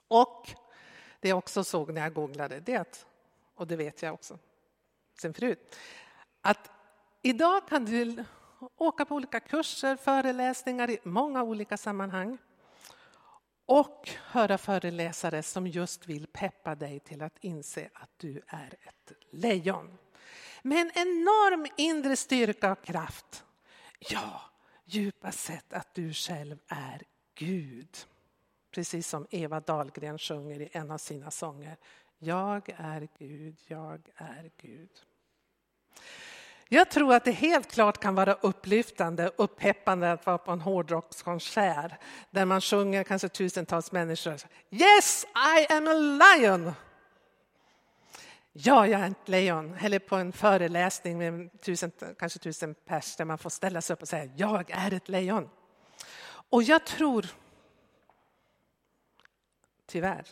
Och 0.09 0.50
det 1.21 1.28
jag 1.28 1.38
också 1.38 1.64
såg 1.64 1.93
när 1.93 2.00
jag 2.00 2.14
googlade, 2.14 2.61
det 2.61 3.07
och 3.54 3.66
det 3.66 3.76
vet 3.76 4.02
jag 4.02 4.14
också 4.14 4.38
sen 5.19 5.35
förut, 5.35 5.76
att 6.40 6.71
idag 7.23 7.69
kan 7.69 7.85
du 7.85 8.25
åka 8.76 9.04
på 9.04 9.14
olika 9.14 9.40
kurser, 9.40 9.97
föreläsningar 9.97 10.90
i 10.90 10.99
många 11.02 11.43
olika 11.43 11.76
sammanhang 11.76 12.38
och 13.66 14.11
höra 14.26 14.59
föreläsare 14.59 15.42
som 15.42 15.66
just 15.66 16.06
vill 16.06 16.26
peppa 16.26 16.75
dig 16.75 17.00
till 17.00 17.23
att 17.23 17.38
inse 17.40 17.90
att 17.94 18.11
du 18.16 18.42
är 18.47 18.75
ett 18.83 19.12
lejon. 19.30 19.99
Med 20.62 20.78
en 20.80 20.90
enorm 20.94 21.66
inre 21.76 22.16
styrka 22.16 22.73
och 22.73 22.85
kraft. 22.85 23.44
Ja, 23.99 24.40
djupast 24.85 25.40
sett 25.40 25.73
att 25.73 25.94
du 25.94 26.12
själv 26.12 26.59
är 26.68 27.02
Gud. 27.35 27.97
Precis 28.71 29.09
som 29.09 29.26
Eva 29.30 29.61
Dahlgren 29.61 30.18
sjunger 30.18 30.61
i 30.61 30.68
en 30.73 30.90
av 30.90 30.99
sina 30.99 31.30
sånger. 31.30 31.76
Jag 32.18 32.75
är 32.76 33.09
Gud, 33.18 33.56
jag 33.66 34.09
är 34.16 34.50
Gud. 34.56 34.90
Jag 36.68 36.90
tror 36.90 37.14
att 37.14 37.25
det 37.25 37.30
helt 37.30 37.73
klart 37.73 37.99
kan 38.00 38.14
vara 38.14 38.33
upplyftande 38.33 39.28
och 39.28 39.64
att 39.85 40.26
vara 40.26 40.38
på 40.38 40.52
en 40.52 40.61
hårdrockskonsert 40.61 41.92
där 42.30 42.44
man 42.44 42.61
sjunger 42.61 43.04
kanske 43.04 43.28
tusentals 43.28 43.92
människor. 43.92 44.37
Yes, 44.71 45.26
I 45.59 45.73
am 45.73 45.88
a 45.88 45.92
lion! 45.92 46.73
Ja, 48.56 48.87
jag 48.87 49.00
är 49.00 49.11
ett 49.11 49.28
lejon. 49.28 49.76
Eller 49.80 49.99
på 49.99 50.16
en 50.16 50.33
föreläsning 50.33 51.18
med 51.18 51.61
tusen, 51.61 51.92
kanske 52.18 52.38
tusen 52.38 52.75
pers 52.75 53.16
där 53.16 53.25
man 53.25 53.38
får 53.38 53.50
ställa 53.50 53.83
sig 53.83 53.94
upp 53.94 54.02
och 54.02 54.09
säga 54.09 54.33
jag 54.37 54.71
är 54.71 54.92
ett 54.92 55.09
lejon. 55.09 55.50
Och 56.26 56.62
jag 56.62 56.87
tror, 56.87 57.26
tyvärr, 59.87 60.25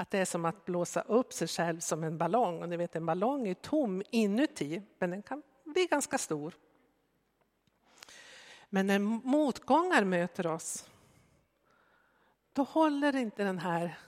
att 0.00 0.10
det 0.10 0.18
är 0.18 0.24
som 0.24 0.44
att 0.44 0.64
blåsa 0.64 1.00
upp 1.00 1.32
sig 1.32 1.48
själv 1.48 1.80
som 1.80 2.04
en 2.04 2.18
ballong. 2.18 2.62
Och 2.62 2.68
ni 2.68 2.76
vet, 2.76 2.96
en 2.96 3.06
ballong 3.06 3.48
är 3.48 3.54
tom 3.54 4.02
inuti, 4.10 4.82
men 4.98 5.10
den 5.10 5.22
kan 5.22 5.42
bli 5.64 5.86
ganska 5.86 6.18
stor. 6.18 6.54
Men 8.68 8.86
när 8.86 8.98
motgångar 8.98 10.04
möter 10.04 10.46
oss, 10.46 10.90
då 12.52 12.62
håller 12.62 13.16
inte 13.16 13.44
den 13.44 13.58
här 13.58 13.98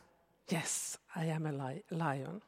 Yes, 0.53 1.01
I 1.17 1.31
am 1.31 1.47
a 1.47 1.73
lion 1.89 2.41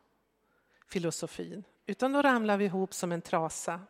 filosofin, 0.88 1.64
utan 1.86 2.12
då 2.12 2.22
ramlar 2.22 2.56
vi 2.56 2.64
ihop 2.64 2.94
som 2.94 3.12
en 3.12 3.22
trasa. 3.22 3.80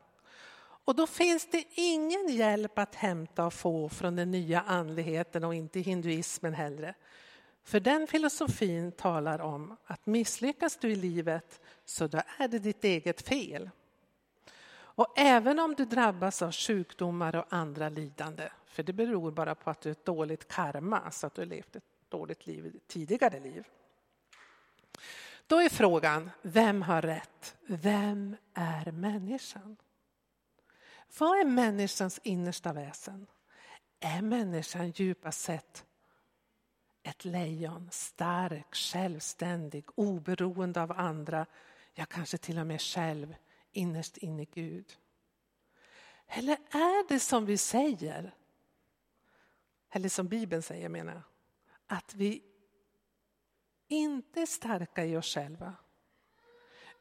Och 0.85 0.95
då 0.95 1.07
finns 1.07 1.51
det 1.51 1.65
ingen 1.75 2.29
hjälp 2.29 2.79
att 2.79 2.95
hämta 2.95 3.47
och 3.47 3.55
få 3.55 3.89
från 3.89 4.17
den 4.17 4.31
nya 4.31 4.61
andligheten 4.61 5.45
och 5.45 5.55
inte 5.55 5.81
hinduismen 5.81 6.55
heller. 6.55 6.95
För 7.65 7.81
den 7.81 8.07
filosofin 8.07 8.93
talar 8.93 9.39
om 9.41 9.77
att 9.85 10.07
misslyckas 10.07 10.77
du 10.77 10.91
i 10.91 10.97
livet 10.97 11.61
så 11.85 12.07
då 12.07 12.23
är 12.39 12.49
det 12.49 12.59
ditt 12.59 12.85
eget 12.85 13.29
fel. 13.29 13.71
Och 14.95 15.19
även 15.19 15.59
om 15.59 15.75
du 15.75 15.85
drabbas 15.85 16.43
av 16.43 16.53
sjukdomar 16.53 17.37
och 17.37 17.47
andra 17.49 17.89
lidande, 17.89 18.49
för 18.67 18.83
det 18.83 18.93
beror 18.93 19.31
bara 19.31 19.55
på 19.55 19.71
att 19.71 19.81
du 19.81 19.89
har 19.89 19.93
ett 19.93 20.05
dåligt 20.05 20.49
karma, 20.49 21.11
så 21.11 21.27
att 21.27 21.35
du 21.35 21.41
har 21.41 21.47
levt 21.47 21.77
ett 21.77 21.85
dåligt 22.09 22.47
liv 22.47 22.81
tidigare 22.87 23.41
liv. 23.41 23.65
Då 25.47 25.61
är 25.61 25.69
frågan, 25.69 26.31
vem 26.43 26.83
har 26.83 27.03
rätt? 27.03 27.57
Vem 27.67 28.37
är 28.55 28.93
människan? 28.93 29.77
Vad 31.19 31.41
är 31.41 31.45
människans 31.45 32.21
innersta 32.23 32.73
väsen? 32.73 33.27
Är 34.01 34.23
människan 34.23 34.91
djupast 34.91 35.41
sett 35.41 35.85
ett 37.03 37.25
lejon, 37.25 37.89
stark, 37.93 38.75
självständig, 38.75 39.85
oberoende 39.95 40.83
av 40.83 40.93
andra, 40.93 41.47
ja 41.95 42.05
kanske 42.05 42.39
till 42.39 42.59
och 42.59 42.67
med 42.67 42.81
själv 42.81 43.35
innerst 43.73 44.17
inne 44.17 44.43
i 44.43 44.49
Gud? 44.55 44.99
Eller 46.27 46.53
är 46.71 47.09
det 47.09 47.21
som 47.21 47.47
vi 47.47 47.57
säger, 47.57 48.35
eller 49.91 50.09
som 50.09 50.29
Bibeln 50.29 50.63
säger 50.63 50.89
menar 50.89 51.13
jag, 51.13 51.23
att 51.87 52.15
vi 52.15 52.43
inte 53.89 54.41
är 54.41 54.47
starka 54.47 55.05
i 55.05 55.17
oss 55.17 55.35
själva 55.35 55.75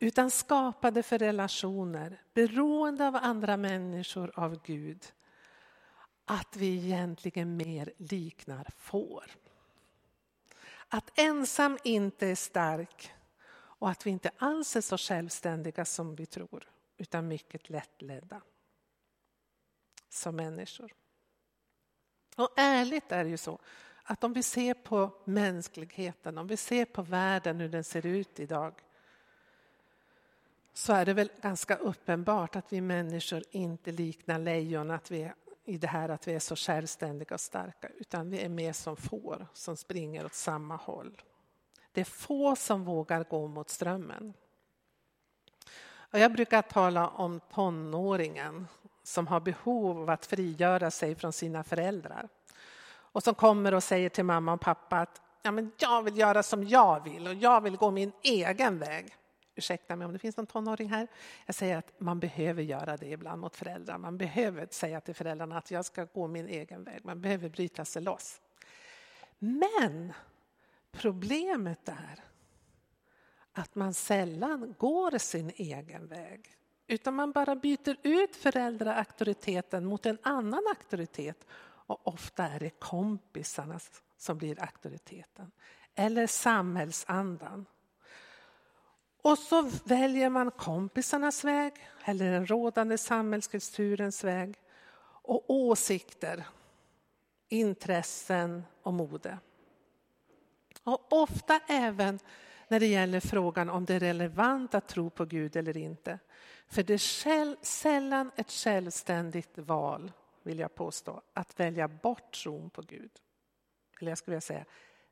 utan 0.01 0.31
skapade 0.31 1.03
för 1.03 1.17
relationer, 1.17 2.21
beroende 2.33 3.07
av 3.07 3.15
andra 3.15 3.57
människor, 3.57 4.31
av 4.35 4.61
Gud. 4.63 5.05
Att 6.25 6.55
vi 6.55 6.77
egentligen 6.77 7.57
mer 7.57 7.93
liknar 7.97 8.67
får. 8.77 9.25
Att 10.93 11.19
ensam 11.19 11.77
inte 11.83 12.27
är 12.27 12.35
stark 12.35 13.13
och 13.53 13.89
att 13.89 14.05
vi 14.05 14.09
inte 14.09 14.31
alls 14.37 14.75
är 14.75 14.81
så 14.81 14.97
självständiga 14.97 15.85
som 15.85 16.15
vi 16.15 16.25
tror, 16.25 16.69
utan 16.97 17.27
mycket 17.27 17.69
lättledda 17.69 18.41
som 20.09 20.35
människor. 20.35 20.93
Och 22.35 22.49
ärligt 22.57 23.11
är 23.11 23.23
det 23.23 23.29
ju 23.29 23.37
så 23.37 23.59
att 24.03 24.23
om 24.23 24.33
vi 24.33 24.43
ser 24.43 24.73
på 24.73 25.11
mänskligheten, 25.25 26.37
om 26.37 26.47
vi 26.47 26.57
ser 26.57 26.85
på 26.85 27.01
världen 27.01 27.59
hur 27.59 27.69
den 27.69 27.83
ser 27.83 28.05
ut 28.05 28.39
idag 28.39 28.73
så 30.73 30.93
är 30.93 31.05
det 31.05 31.13
väl 31.13 31.31
ganska 31.41 31.75
uppenbart 31.75 32.55
att 32.55 32.73
vi 32.73 32.81
människor 32.81 33.43
inte 33.51 33.91
liknar 33.91 34.39
lejon, 34.39 34.91
att 34.91 35.11
vi 35.11 35.31
i 35.71 35.77
det 35.77 35.87
här 35.87 36.09
att 36.09 36.27
vi 36.27 36.33
är 36.33 36.39
så 36.39 36.55
självständiga 36.55 37.33
och 37.33 37.41
starka, 37.41 37.89
utan 37.97 38.29
vi 38.29 38.41
är 38.41 38.49
mer 38.49 38.73
som 38.73 38.97
får 38.97 39.47
som 39.53 39.77
springer 39.77 40.25
åt 40.25 40.33
samma 40.33 40.75
håll. 40.75 41.21
Det 41.91 42.01
är 42.01 42.05
få 42.05 42.55
som 42.55 42.83
vågar 42.83 43.23
gå 43.23 43.47
mot 43.47 43.69
strömmen. 43.69 44.33
Och 45.93 46.19
jag 46.19 46.33
brukar 46.33 46.61
tala 46.61 47.07
om 47.07 47.39
tonåringen 47.53 48.67
som 49.03 49.27
har 49.27 49.39
behov 49.39 50.01
av 50.01 50.09
att 50.09 50.25
frigöra 50.25 50.91
sig 50.91 51.15
från 51.15 51.33
sina 51.33 51.63
föräldrar. 51.63 52.29
Och 52.87 53.23
som 53.23 53.35
kommer 53.35 53.73
och 53.73 53.83
säger 53.83 54.09
till 54.09 54.25
mamma 54.25 54.53
och 54.53 54.61
pappa 54.61 54.97
att 54.97 55.21
ja, 55.41 55.51
men 55.51 55.71
jag 55.77 56.03
vill 56.03 56.17
göra 56.17 56.43
som 56.43 56.67
jag 56.67 57.03
vill 57.03 57.27
och 57.27 57.33
jag 57.33 57.61
vill 57.61 57.77
gå 57.77 57.91
min 57.91 58.11
egen 58.21 58.79
väg. 58.79 59.15
Ursäkta 59.61 59.95
mig 59.95 60.05
om 60.05 60.13
det 60.13 60.19
finns 60.19 60.37
någon 60.37 60.47
tonåring 60.47 60.89
här. 60.89 61.07
Jag 61.45 61.55
säger 61.55 61.77
att 61.77 61.93
man 61.97 62.19
behöver 62.19 62.63
göra 62.63 62.97
det 62.97 63.07
ibland 63.07 63.41
mot 63.41 63.55
föräldrar. 63.55 63.97
Man 63.97 64.17
behöver 64.17 64.67
säga 64.71 65.01
till 65.01 65.15
föräldrarna 65.15 65.57
att 65.57 65.71
jag 65.71 65.85
ska 65.85 66.03
gå 66.05 66.27
min 66.27 66.47
egen 66.47 66.83
väg. 66.83 67.05
Man 67.05 67.21
behöver 67.21 67.49
bryta 67.49 67.85
sig 67.85 68.01
loss. 68.01 68.41
Men 69.39 70.13
problemet 70.91 71.89
är 71.89 72.23
att 73.53 73.75
man 73.75 73.93
sällan 73.93 74.75
går 74.77 75.17
sin 75.17 75.51
egen 75.55 76.07
väg. 76.07 76.57
Utan 76.87 77.15
man 77.15 77.31
bara 77.31 77.55
byter 77.55 77.95
ut 78.03 78.35
föräldraauktoriteten 78.35 79.85
mot 79.85 80.05
en 80.05 80.17
annan 80.21 80.63
auktoritet. 80.69 81.45
Och 81.63 82.07
ofta 82.07 82.47
är 82.47 82.59
det 82.59 82.79
kompisarna 82.79 83.79
som 84.17 84.37
blir 84.37 84.61
auktoriteten. 84.61 85.51
Eller 85.95 86.27
samhällsandan. 86.27 87.65
Och 89.21 89.37
så 89.37 89.69
väljer 89.83 90.29
man 90.29 90.51
kompisarnas 90.51 91.43
väg 91.43 91.73
eller 92.05 92.31
den 92.31 92.47
rådande 92.47 92.97
samhällskulturens 92.97 94.23
väg 94.23 94.55
och 95.23 95.43
åsikter, 95.47 96.47
intressen 97.49 98.63
och 98.83 98.93
mode. 98.93 99.37
Och 100.83 101.13
ofta 101.13 101.59
även 101.67 102.19
när 102.67 102.79
det 102.79 102.87
gäller 102.87 103.19
frågan 103.19 103.69
om 103.69 103.85
det 103.85 103.93
är 103.93 103.99
relevant 103.99 104.75
att 104.75 104.87
tro 104.87 105.09
på 105.09 105.25
Gud 105.25 105.55
eller 105.55 105.77
inte. 105.77 106.19
För 106.67 106.83
det 106.83 106.93
är 106.93 107.65
sällan 107.65 108.31
ett 108.35 108.51
självständigt 108.51 109.57
val, 109.57 110.11
vill 110.43 110.59
jag 110.59 110.75
påstå, 110.75 111.21
att 111.33 111.59
välja 111.59 111.87
bort 111.87 112.31
tron 112.43 112.69
på 112.69 112.81
Gud. 112.81 113.11
Eller 113.99 114.11
jag 114.11 114.17
skulle 114.17 114.33
vilja 114.33 114.41
säga, 114.41 114.65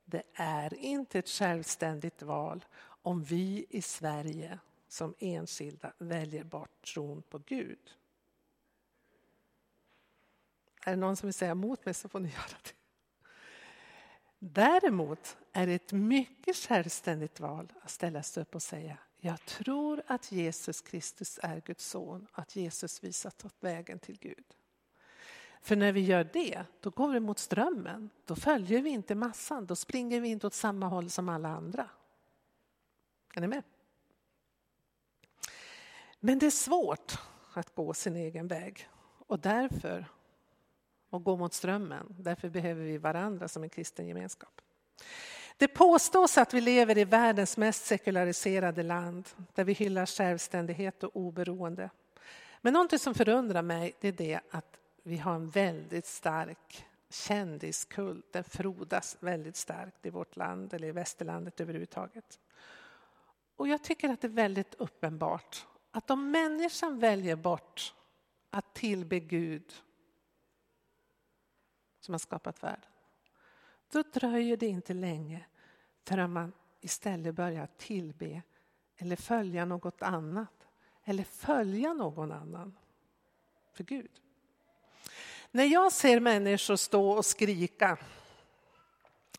det 0.05 0.23
är 0.33 0.73
inte 0.73 1.19
ett 1.19 1.29
självständigt 1.29 2.21
val 2.21 2.65
om 3.09 3.23
vi 3.23 3.65
i 3.69 3.81
Sverige 3.81 4.59
som 4.87 5.15
enskilda 5.19 5.93
väljer 5.97 6.43
bort 6.43 6.81
tron 6.93 7.21
på 7.21 7.37
Gud. 7.37 7.93
Är 10.85 10.91
det 10.91 10.97
någon 10.97 11.15
som 11.15 11.27
vill 11.27 11.33
säga 11.33 11.51
emot 11.51 11.85
mig 11.85 11.93
så 11.93 12.09
får 12.09 12.19
ni 12.19 12.29
göra 12.33 12.57
det. 12.63 12.73
Däremot 14.39 15.37
är 15.51 15.67
det 15.67 15.73
ett 15.73 15.91
mycket 15.91 16.55
självständigt 16.55 17.39
val 17.39 17.73
att 17.81 17.89
ställa 17.89 18.23
sig 18.23 18.41
upp 18.41 18.55
och 18.55 18.61
säga 18.61 18.97
jag 19.17 19.45
tror 19.45 20.03
att 20.07 20.31
Jesus 20.31 20.81
Kristus 20.81 21.39
är 21.43 21.61
Guds 21.61 21.85
son, 21.85 22.27
att 22.31 22.55
Jesus 22.55 23.03
visat 23.03 23.45
åt 23.45 23.55
vägen 23.59 23.99
till 23.99 24.19
Gud. 24.19 24.45
För 25.61 25.75
när 25.75 25.91
vi 25.91 26.01
gör 26.01 26.29
det, 26.33 26.63
då 26.79 26.89
går 26.89 27.11
vi 27.11 27.19
mot 27.19 27.39
strömmen. 27.39 28.09
Då 28.25 28.35
följer 28.35 28.81
vi 28.81 28.89
inte 28.89 29.15
massan, 29.15 29.65
då 29.65 29.75
springer 29.75 30.21
vi 30.21 30.29
inte 30.29 30.47
åt 30.47 30.53
samma 30.53 30.87
håll 30.87 31.09
som 31.09 31.29
alla 31.29 31.49
andra. 31.49 31.89
Är 33.39 33.41
ni 33.41 33.47
med? 33.47 33.63
Men 36.19 36.39
det 36.39 36.45
är 36.45 36.51
svårt 36.51 37.17
att 37.53 37.75
gå 37.75 37.93
sin 37.93 38.15
egen 38.15 38.47
väg 38.47 38.87
och 39.27 39.39
därför 39.39 40.05
och 41.09 41.23
gå 41.23 41.37
mot 41.37 41.53
strömmen. 41.53 42.15
Därför 42.19 42.49
behöver 42.49 42.83
vi 42.83 42.97
varandra 42.97 43.47
som 43.47 43.63
en 43.63 43.69
kristen 43.69 44.07
gemenskap. 44.07 44.61
Det 45.57 45.67
påstås 45.67 46.37
att 46.37 46.53
vi 46.53 46.61
lever 46.61 46.97
i 46.97 47.05
världens 47.05 47.57
mest 47.57 47.85
sekulariserade 47.85 48.83
land 48.83 49.29
där 49.53 49.63
vi 49.63 49.73
hyllar 49.73 50.05
självständighet 50.05 51.03
och 51.03 51.15
oberoende. 51.15 51.89
Men 52.61 52.73
någonting 52.73 52.99
som 52.99 53.13
förundrar 53.13 53.61
mig 53.61 53.95
är 54.01 54.11
det 54.11 54.39
att 54.51 54.79
vi 55.03 55.17
har 55.17 55.35
en 55.35 55.49
väldigt 55.49 56.05
stark 56.05 56.85
kändiskult. 57.09 58.33
Den 58.33 58.43
frodas 58.43 59.17
väldigt 59.19 59.55
starkt 59.55 60.05
i 60.05 60.09
vårt 60.09 60.35
land 60.35 60.73
eller 60.73 60.87
i 60.87 60.91
västerlandet 60.91 61.61
överhuvudtaget. 61.61 62.39
Och 63.59 63.67
jag 63.67 63.83
tycker 63.83 64.09
att 64.09 64.21
det 64.21 64.27
är 64.27 64.29
väldigt 64.29 64.75
uppenbart 64.75 65.67
att 65.91 66.09
om 66.11 66.31
människan 66.31 66.99
väljer 66.99 67.35
bort 67.35 67.95
att 68.49 68.73
tillbe 68.73 69.19
Gud 69.19 69.73
som 71.99 72.13
har 72.13 72.19
skapat 72.19 72.63
världen, 72.63 72.89
då 73.91 74.03
dröjer 74.13 74.57
det 74.57 74.67
inte 74.67 74.93
länge 74.93 75.45
förrän 76.07 76.33
man 76.33 76.53
istället 76.81 77.35
börjar 77.35 77.67
tillbe 77.77 78.41
eller 78.97 79.15
följa 79.15 79.65
något 79.65 80.01
annat 80.01 80.67
eller 81.03 81.23
följa 81.23 81.93
någon 81.93 82.31
annan 82.31 82.77
för 83.73 83.83
Gud. 83.83 84.11
När 85.51 85.65
jag 85.65 85.91
ser 85.91 86.19
människor 86.19 86.75
stå 86.75 87.11
och 87.11 87.25
skrika 87.25 87.97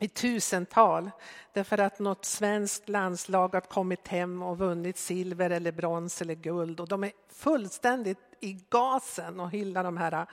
i 0.02 0.08
tusental 0.08 1.10
därför 1.52 1.78
att 1.78 1.98
något 1.98 2.24
svenskt 2.24 2.88
landslag 2.88 3.54
har 3.54 3.60
kommit 3.60 4.08
hem 4.08 4.42
och 4.42 4.58
vunnit 4.58 4.98
silver 4.98 5.50
eller 5.50 5.72
brons 5.72 6.22
eller 6.22 6.34
guld 6.34 6.80
och 6.80 6.88
de 6.88 7.04
är 7.04 7.12
fullständigt 7.28 8.18
i 8.40 8.52
gasen 8.70 9.40
och 9.40 9.50
hyllar 9.50 9.84
de 9.84 9.96
här 9.96 10.26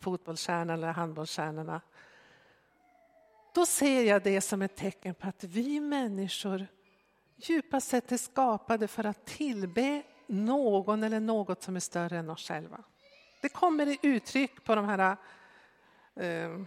fotbollsstjärnorna 0.00 0.72
eller 0.72 0.92
handbollsstjärnorna. 0.92 1.80
Då 3.54 3.66
ser 3.66 4.02
jag 4.02 4.22
det 4.22 4.40
som 4.40 4.62
ett 4.62 4.76
tecken 4.76 5.14
på 5.14 5.28
att 5.28 5.44
vi 5.44 5.80
människor 5.80 6.66
djupast 7.36 7.88
sett 7.88 8.12
är 8.12 8.16
skapade 8.16 8.88
för 8.88 9.06
att 9.06 9.26
tillbe 9.26 10.02
någon 10.26 11.02
eller 11.02 11.20
något 11.20 11.62
som 11.62 11.76
är 11.76 11.80
större 11.80 12.18
än 12.18 12.30
oss 12.30 12.48
själva. 12.48 12.84
Det 13.40 13.48
kommer 13.48 13.86
i 13.86 13.98
uttryck 14.02 14.64
på 14.64 14.74
de 14.74 14.84
här 14.84 15.16
eh, 16.16 16.60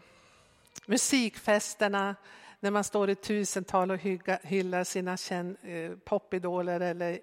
musikfesterna 0.85 2.15
när 2.63 2.71
man 2.71 2.83
står 2.83 3.09
i 3.09 3.15
tusental 3.15 3.91
och 3.91 3.97
hyllar 4.43 4.83
sina 4.83 5.17
eh, 5.61 5.97
popidoler 5.97 6.79
eller, 6.79 7.19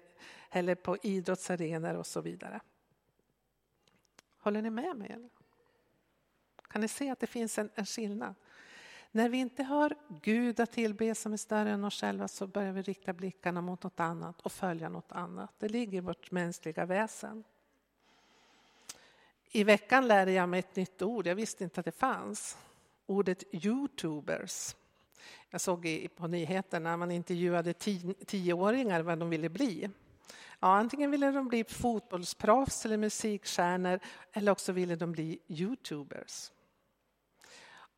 eller 0.49 0.75
på 0.75 0.97
idrottsarenor 1.03 1.95
och 1.95 2.07
så 2.07 2.21
vidare. 2.21 2.61
Håller 4.39 4.61
ni 4.61 4.69
med 4.69 4.95
mig? 4.95 5.11
Eller? 5.11 5.29
Kan 6.67 6.81
ni 6.81 6.87
se 6.87 7.09
att 7.09 7.19
det 7.19 7.27
finns 7.27 7.57
en, 7.57 7.69
en 7.75 7.85
skillnad? 7.85 8.35
När 9.11 9.29
vi 9.29 9.37
inte 9.37 9.63
har 9.63 9.95
Gud 10.07 10.59
att 10.59 10.71
tillbe 10.71 11.15
som 11.15 11.33
är 11.33 11.37
större 11.37 11.71
än 11.71 11.83
oss 11.83 12.01
själva 12.01 12.27
så 12.27 12.47
börjar 12.47 12.73
vi 12.73 12.81
rikta 12.81 13.13
blickarna 13.13 13.61
mot 13.61 13.83
något 13.83 13.99
annat 13.99 14.41
och 14.41 14.51
följa 14.51 14.89
något 14.89 15.11
annat. 15.11 15.53
Det 15.57 15.69
ligger 15.69 15.97
i 15.97 16.01
vårt 16.01 16.31
mänskliga 16.31 16.85
väsen. 16.85 17.43
I 19.51 19.63
veckan 19.63 20.07
lärde 20.07 20.31
jag 20.31 20.49
mig 20.49 20.59
ett 20.59 20.75
nytt 20.75 21.01
ord, 21.01 21.27
jag 21.27 21.35
visste 21.35 21.63
inte 21.63 21.79
att 21.79 21.85
det 21.85 21.91
fanns. 21.91 22.57
Ordet 23.05 23.43
youtubers. 23.51 24.75
Jag 25.49 25.61
såg 25.61 26.07
på 26.15 26.27
nyheterna 26.27 26.97
man 26.97 27.11
intervjuade 27.11 27.73
tioåringar 28.25 29.01
vad 29.01 29.19
de 29.19 29.29
ville 29.29 29.49
bli. 29.49 29.89
Ja, 30.59 30.67
antingen 30.77 31.11
ville 31.11 31.31
de 31.31 31.47
bli 31.47 31.63
fotbollsproffs 31.63 32.85
eller 32.85 32.97
musikstjärnor 32.97 33.99
eller 34.33 34.51
också 34.51 34.71
ville 34.71 34.95
de 34.95 35.11
bli 35.11 35.39
youtubers. 35.47 36.51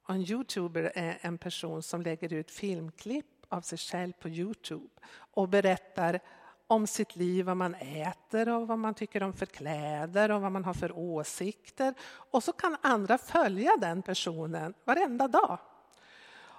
Och 0.06 0.16
en 0.16 0.22
youtuber 0.22 0.92
är 0.96 1.18
en 1.22 1.38
person 1.38 1.84
som 1.84 2.02
lägger 2.02 2.34
ut 2.34 2.52
filmklipp 2.52 3.26
av 3.50 3.62
sig 3.62 3.78
själv 3.78 4.14
på 4.14 4.30
Youtube 4.30 4.90
och 5.34 5.50
berättar 5.50 6.20
om 6.68 6.88
sitt 6.88 7.16
liv, 7.16 7.46
vad 7.46 7.58
man 7.58 7.76
äter 7.76 8.50
och 8.50 8.68
vad 8.68 8.80
man 8.80 8.94
tycker 8.94 9.24
om 9.24 9.34
för 9.34 9.46
kläder 9.46 10.32
och 10.32 10.42
vad 10.42 10.52
man 10.52 10.66
har 10.66 10.74
för 10.74 10.98
åsikter. 10.98 11.94
Och 12.04 12.44
så 12.44 12.52
kan 12.52 12.78
andra 12.82 13.18
följa 13.18 13.78
den 13.82 14.02
personen 14.02 14.74
varenda 14.86 15.28
dag. 15.28 15.60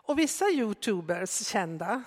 Och 0.06 0.18
vissa 0.18 0.44
youtubers, 0.44 1.46
kända, 1.46 2.02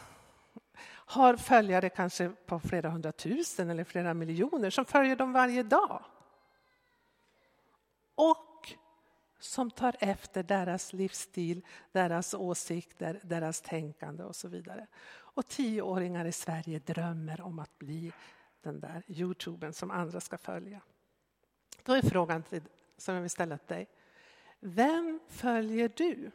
har 0.89 1.35
följare 1.35 1.89
kanske 1.89 2.29
på 2.29 2.59
flera 2.59 2.89
hundratusen 2.89 3.69
eller 3.69 3.83
flera 3.83 4.13
miljoner 4.13 4.69
som 4.69 4.85
följer 4.85 5.15
dem 5.15 5.33
varje 5.33 5.63
dag. 5.63 6.03
Och 8.15 8.73
som 9.39 9.71
tar 9.71 9.95
efter 9.99 10.43
deras 10.43 10.93
livsstil, 10.93 11.65
deras 11.91 12.33
åsikter, 12.33 13.19
deras 13.23 13.61
tänkande 13.61 14.23
och 14.23 14.35
så 14.35 14.47
vidare. 14.47 14.87
Och 15.09 15.47
tioåringar 15.47 16.25
i 16.25 16.31
Sverige 16.31 16.79
drömmer 16.79 17.41
om 17.41 17.59
att 17.59 17.77
bli 17.79 18.13
den 18.61 18.79
där 18.79 19.03
Youtuben 19.07 19.73
som 19.73 19.91
andra 19.91 20.21
ska 20.21 20.37
följa. 20.37 20.81
Då 21.83 21.93
är 21.93 22.01
frågan 22.01 22.43
till, 22.43 22.61
som 22.97 23.15
jag 23.15 23.21
vill 23.21 23.29
ställa 23.29 23.57
till 23.57 23.75
dig. 23.75 23.87
Vem 24.59 25.19
följer 25.27 25.91
du? 25.95 26.31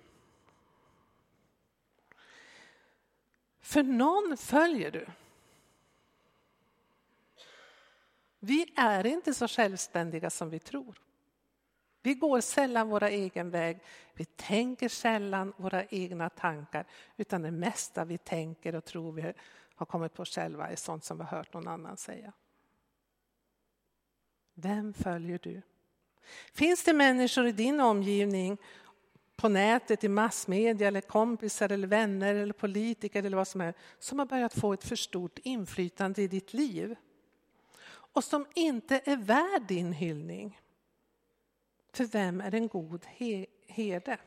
För 3.63 3.83
någon 3.83 4.37
följer 4.37 4.91
du. 4.91 5.07
Vi 8.39 8.73
är 8.77 9.07
inte 9.07 9.35
så 9.35 9.49
självständiga 9.49 10.31
som 10.31 10.51
vi 10.51 10.59
tror. 10.59 10.99
Vi 12.03 12.15
går 12.15 12.41
sällan 12.41 12.89
vår 12.89 13.05
egen 13.05 13.51
väg. 13.51 13.79
Vi 14.15 14.25
tänker 14.25 14.89
sällan 14.89 15.53
våra 15.57 15.85
egna 15.85 16.29
tankar 16.29 16.87
utan 17.17 17.43
det 17.43 17.51
mesta 17.51 18.05
vi 18.05 18.19
tänker 18.19 18.75
och 18.75 18.85
tror 18.85 19.13
vi 19.13 19.33
har 19.75 19.87
kommit 19.87 20.15
på 20.15 20.25
själva 20.25 20.69
är 20.69 20.77
sånt 20.77 21.05
som 21.05 21.19
vi 21.19 21.25
har 21.25 21.37
hört 21.37 21.55
någon 21.55 21.69
annan 21.69 21.97
säga. 21.97 22.33
Vem 24.55 24.95
följer 24.95 25.39
du? 25.43 25.63
Finns 26.53 26.85
det 26.85 26.93
människor 26.93 27.47
i 27.47 27.53
din 27.53 27.81
omgivning 27.81 28.59
på 29.43 29.49
nätet, 29.49 30.05
i 30.05 30.09
massmedia, 30.09 30.89
eller 30.89 31.01
kompisar, 31.01 31.73
eller 31.73 31.89
vänner, 31.89 32.35
eller 32.35 32.53
politiker 32.53 33.23
eller 33.23 33.37
vad 33.37 33.49
som 33.49 33.61
är 33.61 33.75
som 33.99 34.19
har 34.19 34.27
börjat 34.27 34.55
få 34.55 34.73
ett 34.73 34.85
för 34.85 34.97
stort 34.97 35.39
inflytande 35.39 36.23
i 36.23 36.29
ditt 36.29 36.55
liv 36.55 36.97
och 37.85 38.25
som 38.25 38.47
inte 38.55 39.01
är 39.05 39.17
värd 39.17 39.63
din 39.69 39.93
hyllning. 39.93 40.61
För 41.93 42.05
vem 42.05 42.41
är 42.41 42.55
en 42.55 42.69
god 42.69 43.07
herde? 43.67 44.19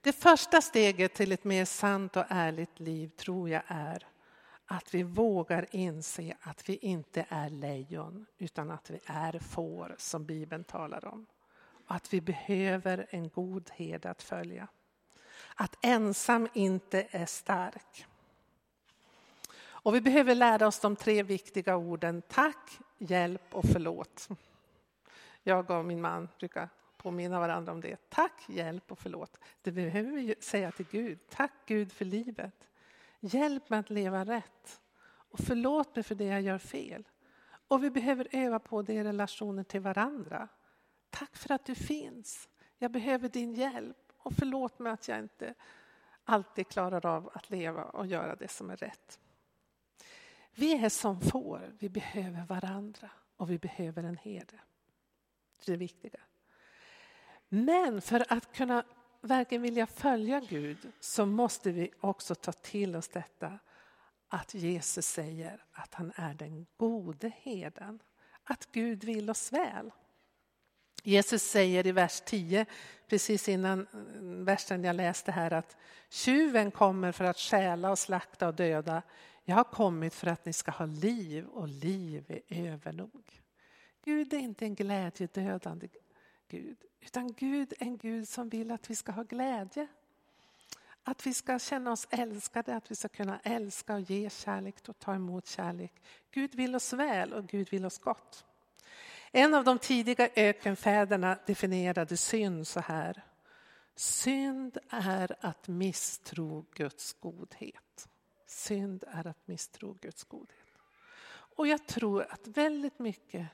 Det 0.00 0.12
första 0.12 0.60
steget 0.60 1.14
till 1.14 1.32
ett 1.32 1.44
mer 1.44 1.64
sant 1.64 2.16
och 2.16 2.24
ärligt 2.28 2.80
liv 2.80 3.08
tror 3.08 3.48
jag 3.48 3.62
är 3.66 4.06
att 4.66 4.94
vi 4.94 5.02
vågar 5.02 5.66
inse 5.70 6.36
att 6.40 6.68
vi 6.68 6.76
inte 6.76 7.26
är 7.28 7.50
lejon 7.50 8.26
utan 8.38 8.70
att 8.70 8.90
vi 8.90 9.00
är 9.06 9.38
får 9.38 9.94
som 9.98 10.26
Bibeln 10.26 10.64
talar 10.64 11.04
om. 11.04 11.26
Och 11.88 11.94
att 11.94 12.12
vi 12.12 12.20
behöver 12.20 13.06
en 13.10 13.28
god 13.28 13.70
herde 13.74 14.10
att 14.10 14.22
följa. 14.22 14.68
Att 15.54 15.76
ensam 15.82 16.48
inte 16.54 17.06
är 17.10 17.26
stark. 17.26 18.06
Och 19.60 19.94
vi 19.94 20.00
behöver 20.00 20.34
lära 20.34 20.66
oss 20.66 20.80
de 20.80 20.96
tre 20.96 21.22
viktiga 21.22 21.76
orden 21.76 22.22
tack, 22.28 22.78
hjälp 22.98 23.54
och 23.54 23.64
förlåt. 23.72 24.28
Jag 25.42 25.70
och 25.70 25.84
min 25.84 26.00
man 26.00 26.28
brukar 26.38 26.68
påminna 26.96 27.40
varandra 27.40 27.72
om 27.72 27.80
det. 27.80 28.10
Tack, 28.10 28.44
hjälp 28.48 28.92
och 28.92 28.98
förlåt. 28.98 29.38
Det 29.62 29.72
behöver 29.72 30.10
vi 30.10 30.34
säga 30.40 30.72
till 30.72 30.86
Gud. 30.90 31.18
Tack 31.28 31.52
Gud 31.66 31.92
för 31.92 32.04
livet. 32.04 32.68
Hjälp 33.20 33.70
mig 33.70 33.78
att 33.78 33.90
leva 33.90 34.24
rätt. 34.24 34.80
Och 35.06 35.38
förlåt 35.38 35.96
mig 35.96 36.02
för 36.02 36.14
det 36.14 36.24
jag 36.24 36.42
gör 36.42 36.58
fel. 36.58 37.08
Och 37.68 37.84
vi 37.84 37.90
behöver 37.90 38.28
öva 38.30 38.58
på 38.58 38.82
det 38.82 38.94
i 38.94 39.04
relationer 39.04 39.62
till 39.62 39.80
varandra. 39.80 40.48
Tack 41.10 41.36
för 41.36 41.54
att 41.54 41.64
du 41.64 41.74
finns. 41.74 42.48
Jag 42.78 42.90
behöver 42.90 43.28
din 43.28 43.54
hjälp. 43.54 43.96
Och 44.18 44.34
förlåt 44.34 44.78
mig 44.78 44.92
att 44.92 45.08
jag 45.08 45.18
inte 45.18 45.54
alltid 46.24 46.68
klarar 46.68 47.06
av 47.06 47.30
att 47.34 47.50
leva 47.50 47.84
och 47.84 48.06
göra 48.06 48.36
det 48.36 48.48
som 48.48 48.70
är 48.70 48.76
rätt. 48.76 49.18
Vi 50.54 50.84
är 50.84 50.88
som 50.88 51.20
får, 51.20 51.72
vi 51.78 51.88
behöver 51.88 52.44
varandra 52.46 53.10
och 53.36 53.50
vi 53.50 53.58
behöver 53.58 54.02
en 54.02 54.16
herde. 54.16 54.60
Det 55.64 55.72
är 55.72 55.72
det 55.72 55.76
viktiga. 55.76 56.20
Men 57.48 58.00
för 58.00 58.32
att 58.32 58.52
kunna 58.52 58.84
verkligen 59.20 59.62
vilja 59.62 59.86
följa 59.86 60.40
Gud 60.40 60.92
så 61.00 61.26
måste 61.26 61.70
vi 61.72 61.90
också 62.00 62.34
ta 62.34 62.52
till 62.52 62.96
oss 62.96 63.08
detta 63.08 63.58
att 64.28 64.54
Jesus 64.54 65.06
säger 65.06 65.64
att 65.72 65.94
han 65.94 66.12
är 66.16 66.34
den 66.34 66.66
gode 66.76 67.32
herden. 67.36 68.02
Att 68.44 68.68
Gud 68.72 69.04
vill 69.04 69.30
oss 69.30 69.52
väl. 69.52 69.90
Jesus 71.02 71.42
säger 71.42 71.86
i 71.86 71.92
vers 71.92 72.22
10, 72.26 72.66
precis 73.06 73.48
innan 73.48 73.86
mm, 73.92 74.44
versen 74.44 74.84
jag 74.84 74.96
läste 74.96 75.32
här, 75.32 75.52
att 75.52 75.76
tjuven 76.08 76.70
kommer 76.70 77.12
för 77.12 77.24
att 77.24 77.38
stjäla 77.38 77.90
och 77.90 77.98
slakta 77.98 78.48
och 78.48 78.54
döda. 78.54 79.02
Jag 79.44 79.56
har 79.56 79.64
kommit 79.64 80.14
för 80.14 80.26
att 80.26 80.44
ni 80.44 80.52
ska 80.52 80.70
ha 80.70 80.86
liv 80.86 81.46
och 81.46 81.68
liv 81.68 82.40
är 82.48 82.72
övernog. 82.72 83.42
Gud 84.04 84.34
är 84.34 84.38
inte 84.38 84.64
en 84.64 84.74
glädjedödande 84.74 85.88
Gud, 86.48 86.76
utan 87.00 87.32
Gud 87.32 87.72
är 87.78 87.86
en 87.86 87.96
Gud 87.96 88.28
som 88.28 88.48
vill 88.48 88.70
att 88.70 88.90
vi 88.90 88.94
ska 88.94 89.12
ha 89.12 89.22
glädje. 89.22 89.86
Att 91.02 91.26
vi 91.26 91.34
ska 91.34 91.58
känna 91.58 91.92
oss 91.92 92.08
älskade, 92.10 92.76
att 92.76 92.90
vi 92.90 92.94
ska 92.94 93.08
kunna 93.08 93.40
älska 93.42 93.94
och 93.94 94.00
ge 94.00 94.30
kärlek 94.30 94.88
och 94.88 94.98
ta 94.98 95.14
emot 95.14 95.46
kärlek. 95.46 95.92
Gud 96.30 96.54
vill 96.54 96.74
oss 96.74 96.92
väl 96.92 97.32
och 97.32 97.46
Gud 97.46 97.70
vill 97.70 97.86
oss 97.86 97.98
gott. 97.98 98.44
En 99.32 99.54
av 99.54 99.64
de 99.64 99.78
tidiga 99.78 100.28
ökenfäderna 100.36 101.38
definierade 101.46 102.16
synd 102.16 102.66
så 102.66 102.80
här. 102.80 103.22
Synd 103.94 104.78
är 104.90 105.36
att 105.40 105.68
misstro 105.68 106.66
Guds 106.74 107.12
godhet. 107.12 108.08
Synd 108.46 109.04
är 109.08 109.26
att 109.26 109.48
misstro 109.48 109.92
Guds 110.00 110.24
godhet. 110.24 110.68
Och 111.30 111.66
jag 111.66 111.86
tror 111.86 112.22
att 112.30 112.46
väldigt 112.46 112.98
mycket 112.98 113.46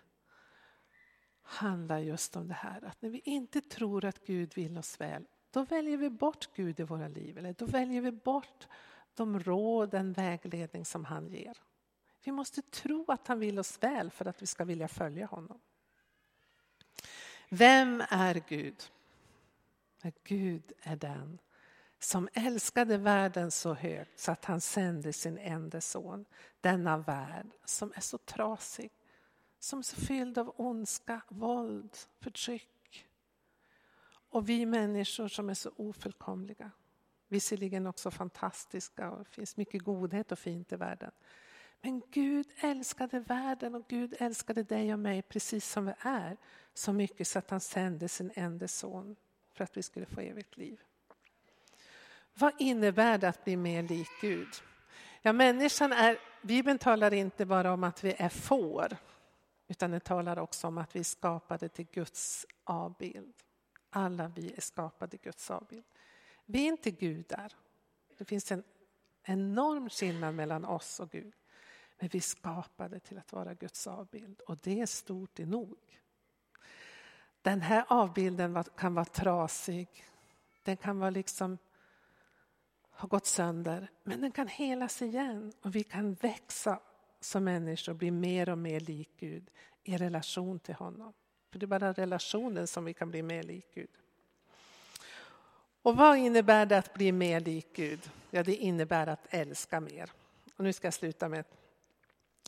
handlar 1.43 1.99
just 1.99 2.37
om 2.37 2.49
det 2.49 2.55
här 2.55 2.85
att 2.85 3.03
när 3.03 3.11
vi 3.11 3.21
inte 3.25 3.61
tror 3.61 4.05
att 4.05 4.27
Gud 4.27 4.55
vill 4.55 4.79
oss 4.79 5.01
väl, 5.01 5.27
då 5.51 5.63
väljer 5.63 5.97
vi 5.97 6.11
bort 6.11 6.49
Gud 6.57 6.81
i 6.81 6.83
våra 6.83 7.09
liv. 7.09 7.39
Eller 7.39 7.53
då 7.53 7.67
väljer 7.67 8.01
vi 8.01 8.13
bort 8.13 8.69
de 9.15 9.41
råd, 9.41 9.91
den 9.91 10.13
vägledning 10.13 10.85
som 10.85 11.05
han 11.05 11.29
ger. 11.29 11.57
Vi 12.25 12.33
måste 12.33 12.63
tro 12.63 13.05
att 13.09 13.29
han 13.29 13.39
vill 13.39 13.59
oss 13.59 13.83
väl 13.83 14.11
för 14.11 14.25
att 14.25 14.43
vi 14.43 14.47
ska 14.47 14.65
vilja 14.65 14.89
följa 14.89 15.27
honom. 15.27 15.61
Vem 17.49 18.03
är 18.09 18.43
Gud? 18.49 18.83
Gud 20.25 20.73
är 20.83 20.97
den 20.97 21.39
som 21.99 22.29
älskade 22.33 22.99
världen 22.99 23.51
så 23.51 23.75
högt 23.75 24.19
så 24.21 24.33
att 24.33 24.45
han 24.45 24.61
sände 24.61 25.13
sin 25.13 25.39
enda 25.39 25.81
son. 25.81 26.25
Denna 26.61 26.99
värld 26.99 27.47
som 27.65 27.93
är 27.97 28.01
så 28.01 28.19
trasig, 28.19 28.91
som 29.59 29.79
är 29.79 29.83
så 29.83 29.97
fylld 29.97 30.39
av 30.39 30.55
ondska, 30.57 31.21
våld, 31.29 31.97
förtryck. 32.21 33.09
Och 34.07 34.49
vi 34.49 34.67
människor 34.67 35.29
som 35.29 35.51
är 35.51 35.55
så 35.55 35.73
ofullkomliga. 35.77 36.71
Visserligen 37.29 37.87
också 37.87 38.11
fantastiska 38.11 39.11
och 39.11 39.19
det 39.19 39.31
finns 39.31 39.57
mycket 39.57 39.83
godhet 39.83 40.33
och 40.33 40.39
fint 40.39 40.73
i 40.73 40.77
världen. 40.77 41.11
Men 41.85 42.03
Gud 42.11 42.47
älskade 42.57 43.21
världen 43.21 43.75
och 43.75 43.89
Gud 43.89 44.15
älskade 44.19 44.63
dig 44.63 44.93
och 44.93 44.99
mig 44.99 45.23
precis 45.23 45.71
som 45.71 45.87
vi 45.87 45.93
är. 46.01 46.37
Så 46.75 46.93
mycket 46.93 47.29
så 47.29 47.39
att 47.39 47.51
han 47.51 47.61
sände 47.61 48.09
sin 48.09 48.33
enda 48.35 48.69
son 48.69 49.17
för 49.53 49.65
att 49.65 49.77
vi 49.77 49.83
skulle 49.83 50.07
få 50.07 50.21
evigt 50.21 50.57
liv. 50.57 50.81
Vad 52.35 52.53
innebär 52.59 53.19
det 53.19 53.29
att 53.29 53.45
bli 53.45 53.57
mer 53.57 53.83
lik 53.83 54.09
Gud? 54.21 54.49
Ja, 55.23 55.33
människan 55.33 55.93
är, 55.93 56.19
Bibeln 56.43 56.79
talar 56.79 57.15
inte 57.15 57.47
bara 57.47 57.73
om 57.73 57.85
att 57.85 58.05
vi 58.05 58.15
är 58.19 58.29
får, 58.29 58.97
utan 59.69 59.91
den 59.91 60.01
talar 60.01 60.39
också 60.39 60.67
om 60.67 60.79
att 60.79 60.97
vi 60.97 61.01
är 61.01 61.05
skapade 61.05 61.69
till 61.69 61.87
Guds 61.93 62.47
avbild. 62.65 63.35
Alla 63.91 64.29
vi 64.29 64.55
är 64.57 64.61
skapade 64.61 65.11
till 65.11 65.21
Guds 65.21 65.51
avbild. 65.51 65.85
Vi 66.45 66.65
är 66.65 66.69
inte 66.69 66.91
gudar. 66.91 67.53
Det 68.19 68.25
finns 68.25 68.53
en 68.53 68.65
enorm 69.23 69.91
skillnad 69.91 70.35
mellan 70.35 70.65
oss 70.65 71.01
och 71.01 71.11
Gud. 71.11 71.35
Men 71.99 72.09
vi 72.09 72.19
är 72.19 72.23
skapade 72.23 73.01
till 73.01 73.19
att 73.19 73.33
vara 73.33 73.55
Guds 73.55 73.87
avbild 73.87 74.41
och 74.41 74.57
det 74.63 74.81
är 74.81 74.87
stort 74.87 75.39
i 75.39 75.47
nog. 75.47 75.79
Den 77.43 77.61
här 77.61 77.85
avbilden 77.89 78.65
kan 78.77 78.95
vara 78.95 79.05
trasig. 79.05 79.89
Den 80.63 80.77
kan 80.77 80.99
vara 80.99 81.11
liksom 81.11 81.59
ha 82.91 83.09
gått 83.09 83.27
sönder, 83.27 83.91
men 84.03 84.21
den 84.21 84.33
kan 84.33 84.49
helas 84.49 85.03
igen 85.03 85.53
och 85.63 85.75
vi 85.75 85.85
kan 85.85 86.15
växa 86.15 86.81
som 87.21 87.45
människor 87.45 87.93
och 87.93 87.99
bli 87.99 88.11
mer 88.11 88.49
och 88.49 88.59
mer 88.59 88.81
lik 88.81 89.11
Gud 89.17 89.51
i 89.85 89.97
relation 89.97 90.59
till 90.59 90.75
honom. 90.75 91.13
För 91.51 91.59
det 91.59 91.65
är 91.65 91.69
bara 91.69 91.93
relationen 91.93 92.67
som 92.67 92.85
vi 92.85 92.95
kan 92.95 93.11
bli 93.11 93.23
mer 93.23 93.43
lik 93.43 93.67
Gud. 93.75 93.91
Och 95.83 95.97
vad 95.97 96.17
innebär 96.17 96.67
det 96.67 96.79
att 96.79 96.95
bli 96.95 97.13
mer 97.13 97.41
lik 97.41 97.69
Gud? 97.73 98.11
Ja, 98.31 98.43
det 98.43 98.57
innebär 98.57 99.07
att 99.07 99.27
älska 99.31 99.81
mer. 99.81 100.11
Och 100.57 100.65
nu 100.65 100.73
ska 100.73 100.87
jag 100.87 100.95
sluta 100.95 101.29
med 101.29 101.45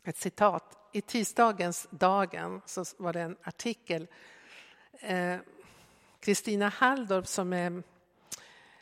ett 0.07 0.17
citat. 0.17 0.77
I 0.91 1.01
tisdagens 1.01 1.87
Dagen 1.89 2.61
så 2.65 2.85
var 2.97 3.13
det 3.13 3.21
en 3.21 3.37
artikel. 3.43 4.07
Eh, 4.91 5.37
Kristina 6.19 6.65
eh, 6.65 6.71
Halldorf 6.71 7.27
som 7.27 7.53
är 7.53 7.83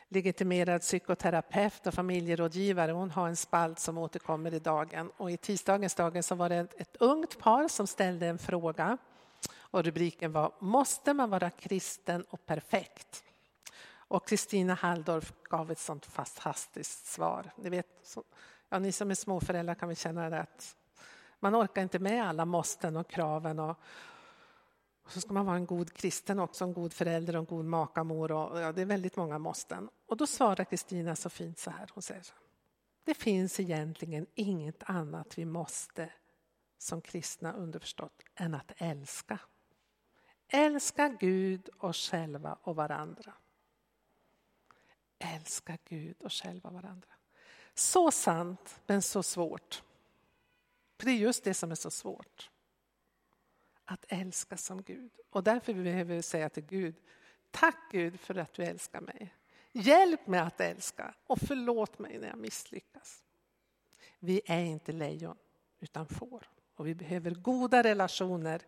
legitimerad 0.08 0.80
psykoterapeut 0.80 1.86
och 1.86 1.94
familjerådgivare. 1.94 2.92
Hon 2.92 3.10
har 3.10 3.28
en 3.28 3.36
spalt 3.36 3.78
som 3.78 3.98
återkommer 3.98 4.54
i 4.54 4.58
dagen. 4.58 5.10
Och 5.16 5.30
I 5.30 5.36
tisdagens 5.36 5.94
dagen 5.94 6.22
så 6.22 6.34
var 6.34 6.48
det 6.48 6.56
ett, 6.56 6.80
ett 6.80 6.96
ungt 6.96 7.38
par 7.38 7.68
som 7.68 7.86
ställde 7.86 8.26
en 8.26 8.38
fråga. 8.38 8.98
Och 9.56 9.84
rubriken 9.84 10.32
var 10.32 10.52
Måste 10.58 11.14
man 11.14 11.30
vara 11.30 11.50
kristen 11.50 12.24
och 12.30 12.46
perfekt? 12.46 13.24
Och 14.08 14.28
Kristina 14.28 14.74
Halldorf 14.74 15.32
gav 15.44 15.70
ett 15.70 15.78
sånt 15.78 16.06
fantastiskt 16.06 17.06
svar. 17.06 17.50
Ni, 17.56 17.70
vet, 17.70 17.86
så, 18.02 18.24
ja, 18.68 18.78
ni 18.78 18.92
som 18.92 19.10
är 19.10 19.14
småföräldrar 19.14 19.74
kan 19.74 19.88
väl 19.88 19.96
känna 19.96 20.30
det 20.30 20.40
att 20.40 20.76
man 21.40 21.56
orkar 21.56 21.82
inte 21.82 21.98
med 21.98 22.28
alla 22.28 22.44
måsten 22.44 22.96
och 22.96 23.10
kraven. 23.10 23.58
Och, 23.58 23.80
och 25.04 25.12
så 25.12 25.20
ska 25.20 25.32
man 25.32 25.46
vara 25.46 25.56
en 25.56 25.66
god 25.66 25.92
kristen 25.92 26.38
också, 26.38 26.64
en 26.64 26.72
god 26.72 26.92
förälder 26.92 27.36
och 27.36 27.40
en 27.40 27.46
god 27.46 27.64
makamor. 27.64 28.32
Och, 28.32 28.60
ja, 28.60 28.72
det 28.72 28.82
är 28.82 28.86
väldigt 28.86 29.16
många 29.16 29.38
måsten. 29.38 29.88
Och 30.06 30.16
då 30.16 30.26
svarar 30.26 30.64
Kristina 30.64 31.16
så 31.16 31.30
fint 31.30 31.58
så 31.58 31.70
här. 31.70 31.90
Hon 31.94 32.02
säger 32.02 32.22
så. 32.22 32.34
Det 33.04 33.14
finns 33.14 33.60
egentligen 33.60 34.26
inget 34.34 34.82
annat 34.82 35.38
vi 35.38 35.44
måste 35.44 36.12
som 36.78 37.00
kristna 37.00 37.52
underförstått 37.52 38.22
än 38.34 38.54
att 38.54 38.72
älska. 38.76 39.38
Älska 40.48 41.08
Gud 41.08 41.68
och 41.78 41.96
själva 41.96 42.58
och 42.62 42.76
varandra. 42.76 43.32
Älska 45.18 45.78
Gud 45.84 46.22
och 46.22 46.32
själva 46.32 46.70
varandra. 46.70 47.08
Så 47.74 48.10
sant, 48.10 48.80
men 48.86 49.02
så 49.02 49.22
svårt. 49.22 49.82
För 50.98 51.06
det 51.06 51.12
är 51.12 51.16
just 51.16 51.44
det 51.44 51.54
som 51.54 51.70
är 51.70 51.74
så 51.74 51.90
svårt. 51.90 52.50
Att 53.84 54.04
älska 54.08 54.56
som 54.56 54.82
Gud. 54.82 55.10
Och 55.30 55.42
därför 55.42 55.74
behöver 55.74 56.14
vi 56.14 56.22
säga 56.22 56.48
till 56.48 56.64
Gud, 56.66 56.94
tack 57.50 57.78
Gud 57.90 58.20
för 58.20 58.34
att 58.38 58.54
du 58.54 58.62
älskar 58.64 59.00
mig. 59.00 59.34
Hjälp 59.72 60.26
mig 60.26 60.40
att 60.40 60.60
älska 60.60 61.14
och 61.26 61.38
förlåt 61.38 61.98
mig 61.98 62.18
när 62.18 62.28
jag 62.28 62.38
misslyckas. 62.38 63.24
Vi 64.18 64.40
är 64.46 64.64
inte 64.64 64.92
lejon 64.92 65.36
utan 65.80 66.06
får. 66.06 66.48
Och 66.74 66.86
vi 66.86 66.94
behöver 66.94 67.30
goda 67.30 67.82
relationer 67.82 68.62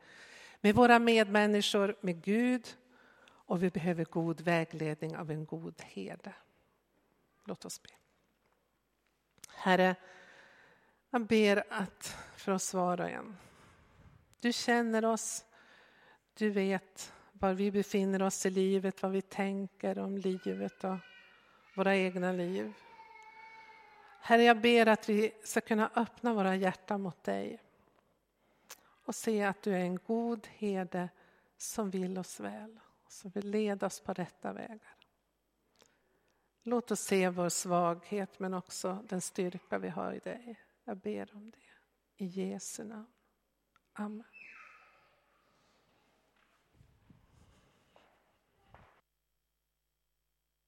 med 0.60 0.74
våra 0.74 0.98
medmänniskor, 0.98 1.96
med 2.00 2.24
Gud 2.24 2.76
och 3.20 3.62
vi 3.62 3.70
behöver 3.70 4.04
god 4.04 4.40
vägledning 4.40 5.16
av 5.16 5.30
en 5.30 5.46
god 5.46 5.82
herde. 5.82 6.32
Låt 7.44 7.64
oss 7.64 7.82
be. 7.82 7.88
Herre, 9.48 9.96
jag 11.10 11.26
ber 11.26 11.64
att 11.68 12.16
för 12.36 12.52
oss 12.52 12.74
var 12.74 13.00
och 13.00 13.10
en. 13.10 13.36
Du 14.40 14.52
känner 14.52 15.04
oss, 15.04 15.44
du 16.34 16.50
vet 16.50 17.12
var 17.32 17.52
vi 17.52 17.70
befinner 17.70 18.22
oss 18.22 18.46
i 18.46 18.50
livet, 18.50 19.02
vad 19.02 19.12
vi 19.12 19.22
tänker 19.22 19.98
om 19.98 20.16
livet 20.16 20.84
och 20.84 20.96
våra 21.76 21.96
egna 21.96 22.32
liv. 22.32 22.72
Herre, 24.20 24.42
jag 24.42 24.60
ber 24.60 24.86
att 24.86 25.08
vi 25.08 25.32
ska 25.44 25.60
kunna 25.60 25.90
öppna 25.94 26.34
våra 26.34 26.56
hjärtan 26.56 27.02
mot 27.02 27.24
dig 27.24 27.60
och 29.04 29.14
se 29.14 29.42
att 29.42 29.62
du 29.62 29.74
är 29.74 29.80
en 29.80 29.96
god 29.96 30.46
herde 30.46 31.08
som 31.56 31.90
vill 31.90 32.18
oss 32.18 32.40
väl, 32.40 32.80
som 33.08 33.30
vill 33.30 33.50
leda 33.50 33.86
oss 33.86 34.00
på 34.00 34.12
rätta 34.12 34.52
vägar. 34.52 34.94
Låt 36.62 36.90
oss 36.90 37.00
se 37.00 37.28
vår 37.28 37.48
svaghet 37.48 38.38
men 38.38 38.54
också 38.54 39.04
den 39.08 39.20
styrka 39.20 39.78
vi 39.78 39.88
har 39.88 40.12
i 40.12 40.18
dig. 40.18 40.60
Jag 40.88 40.98
ber 40.98 41.34
om 41.34 41.50
det. 41.50 42.24
I 42.24 42.26
Jesu 42.26 42.84
namn. 42.84 43.12
Amen. 43.92 44.24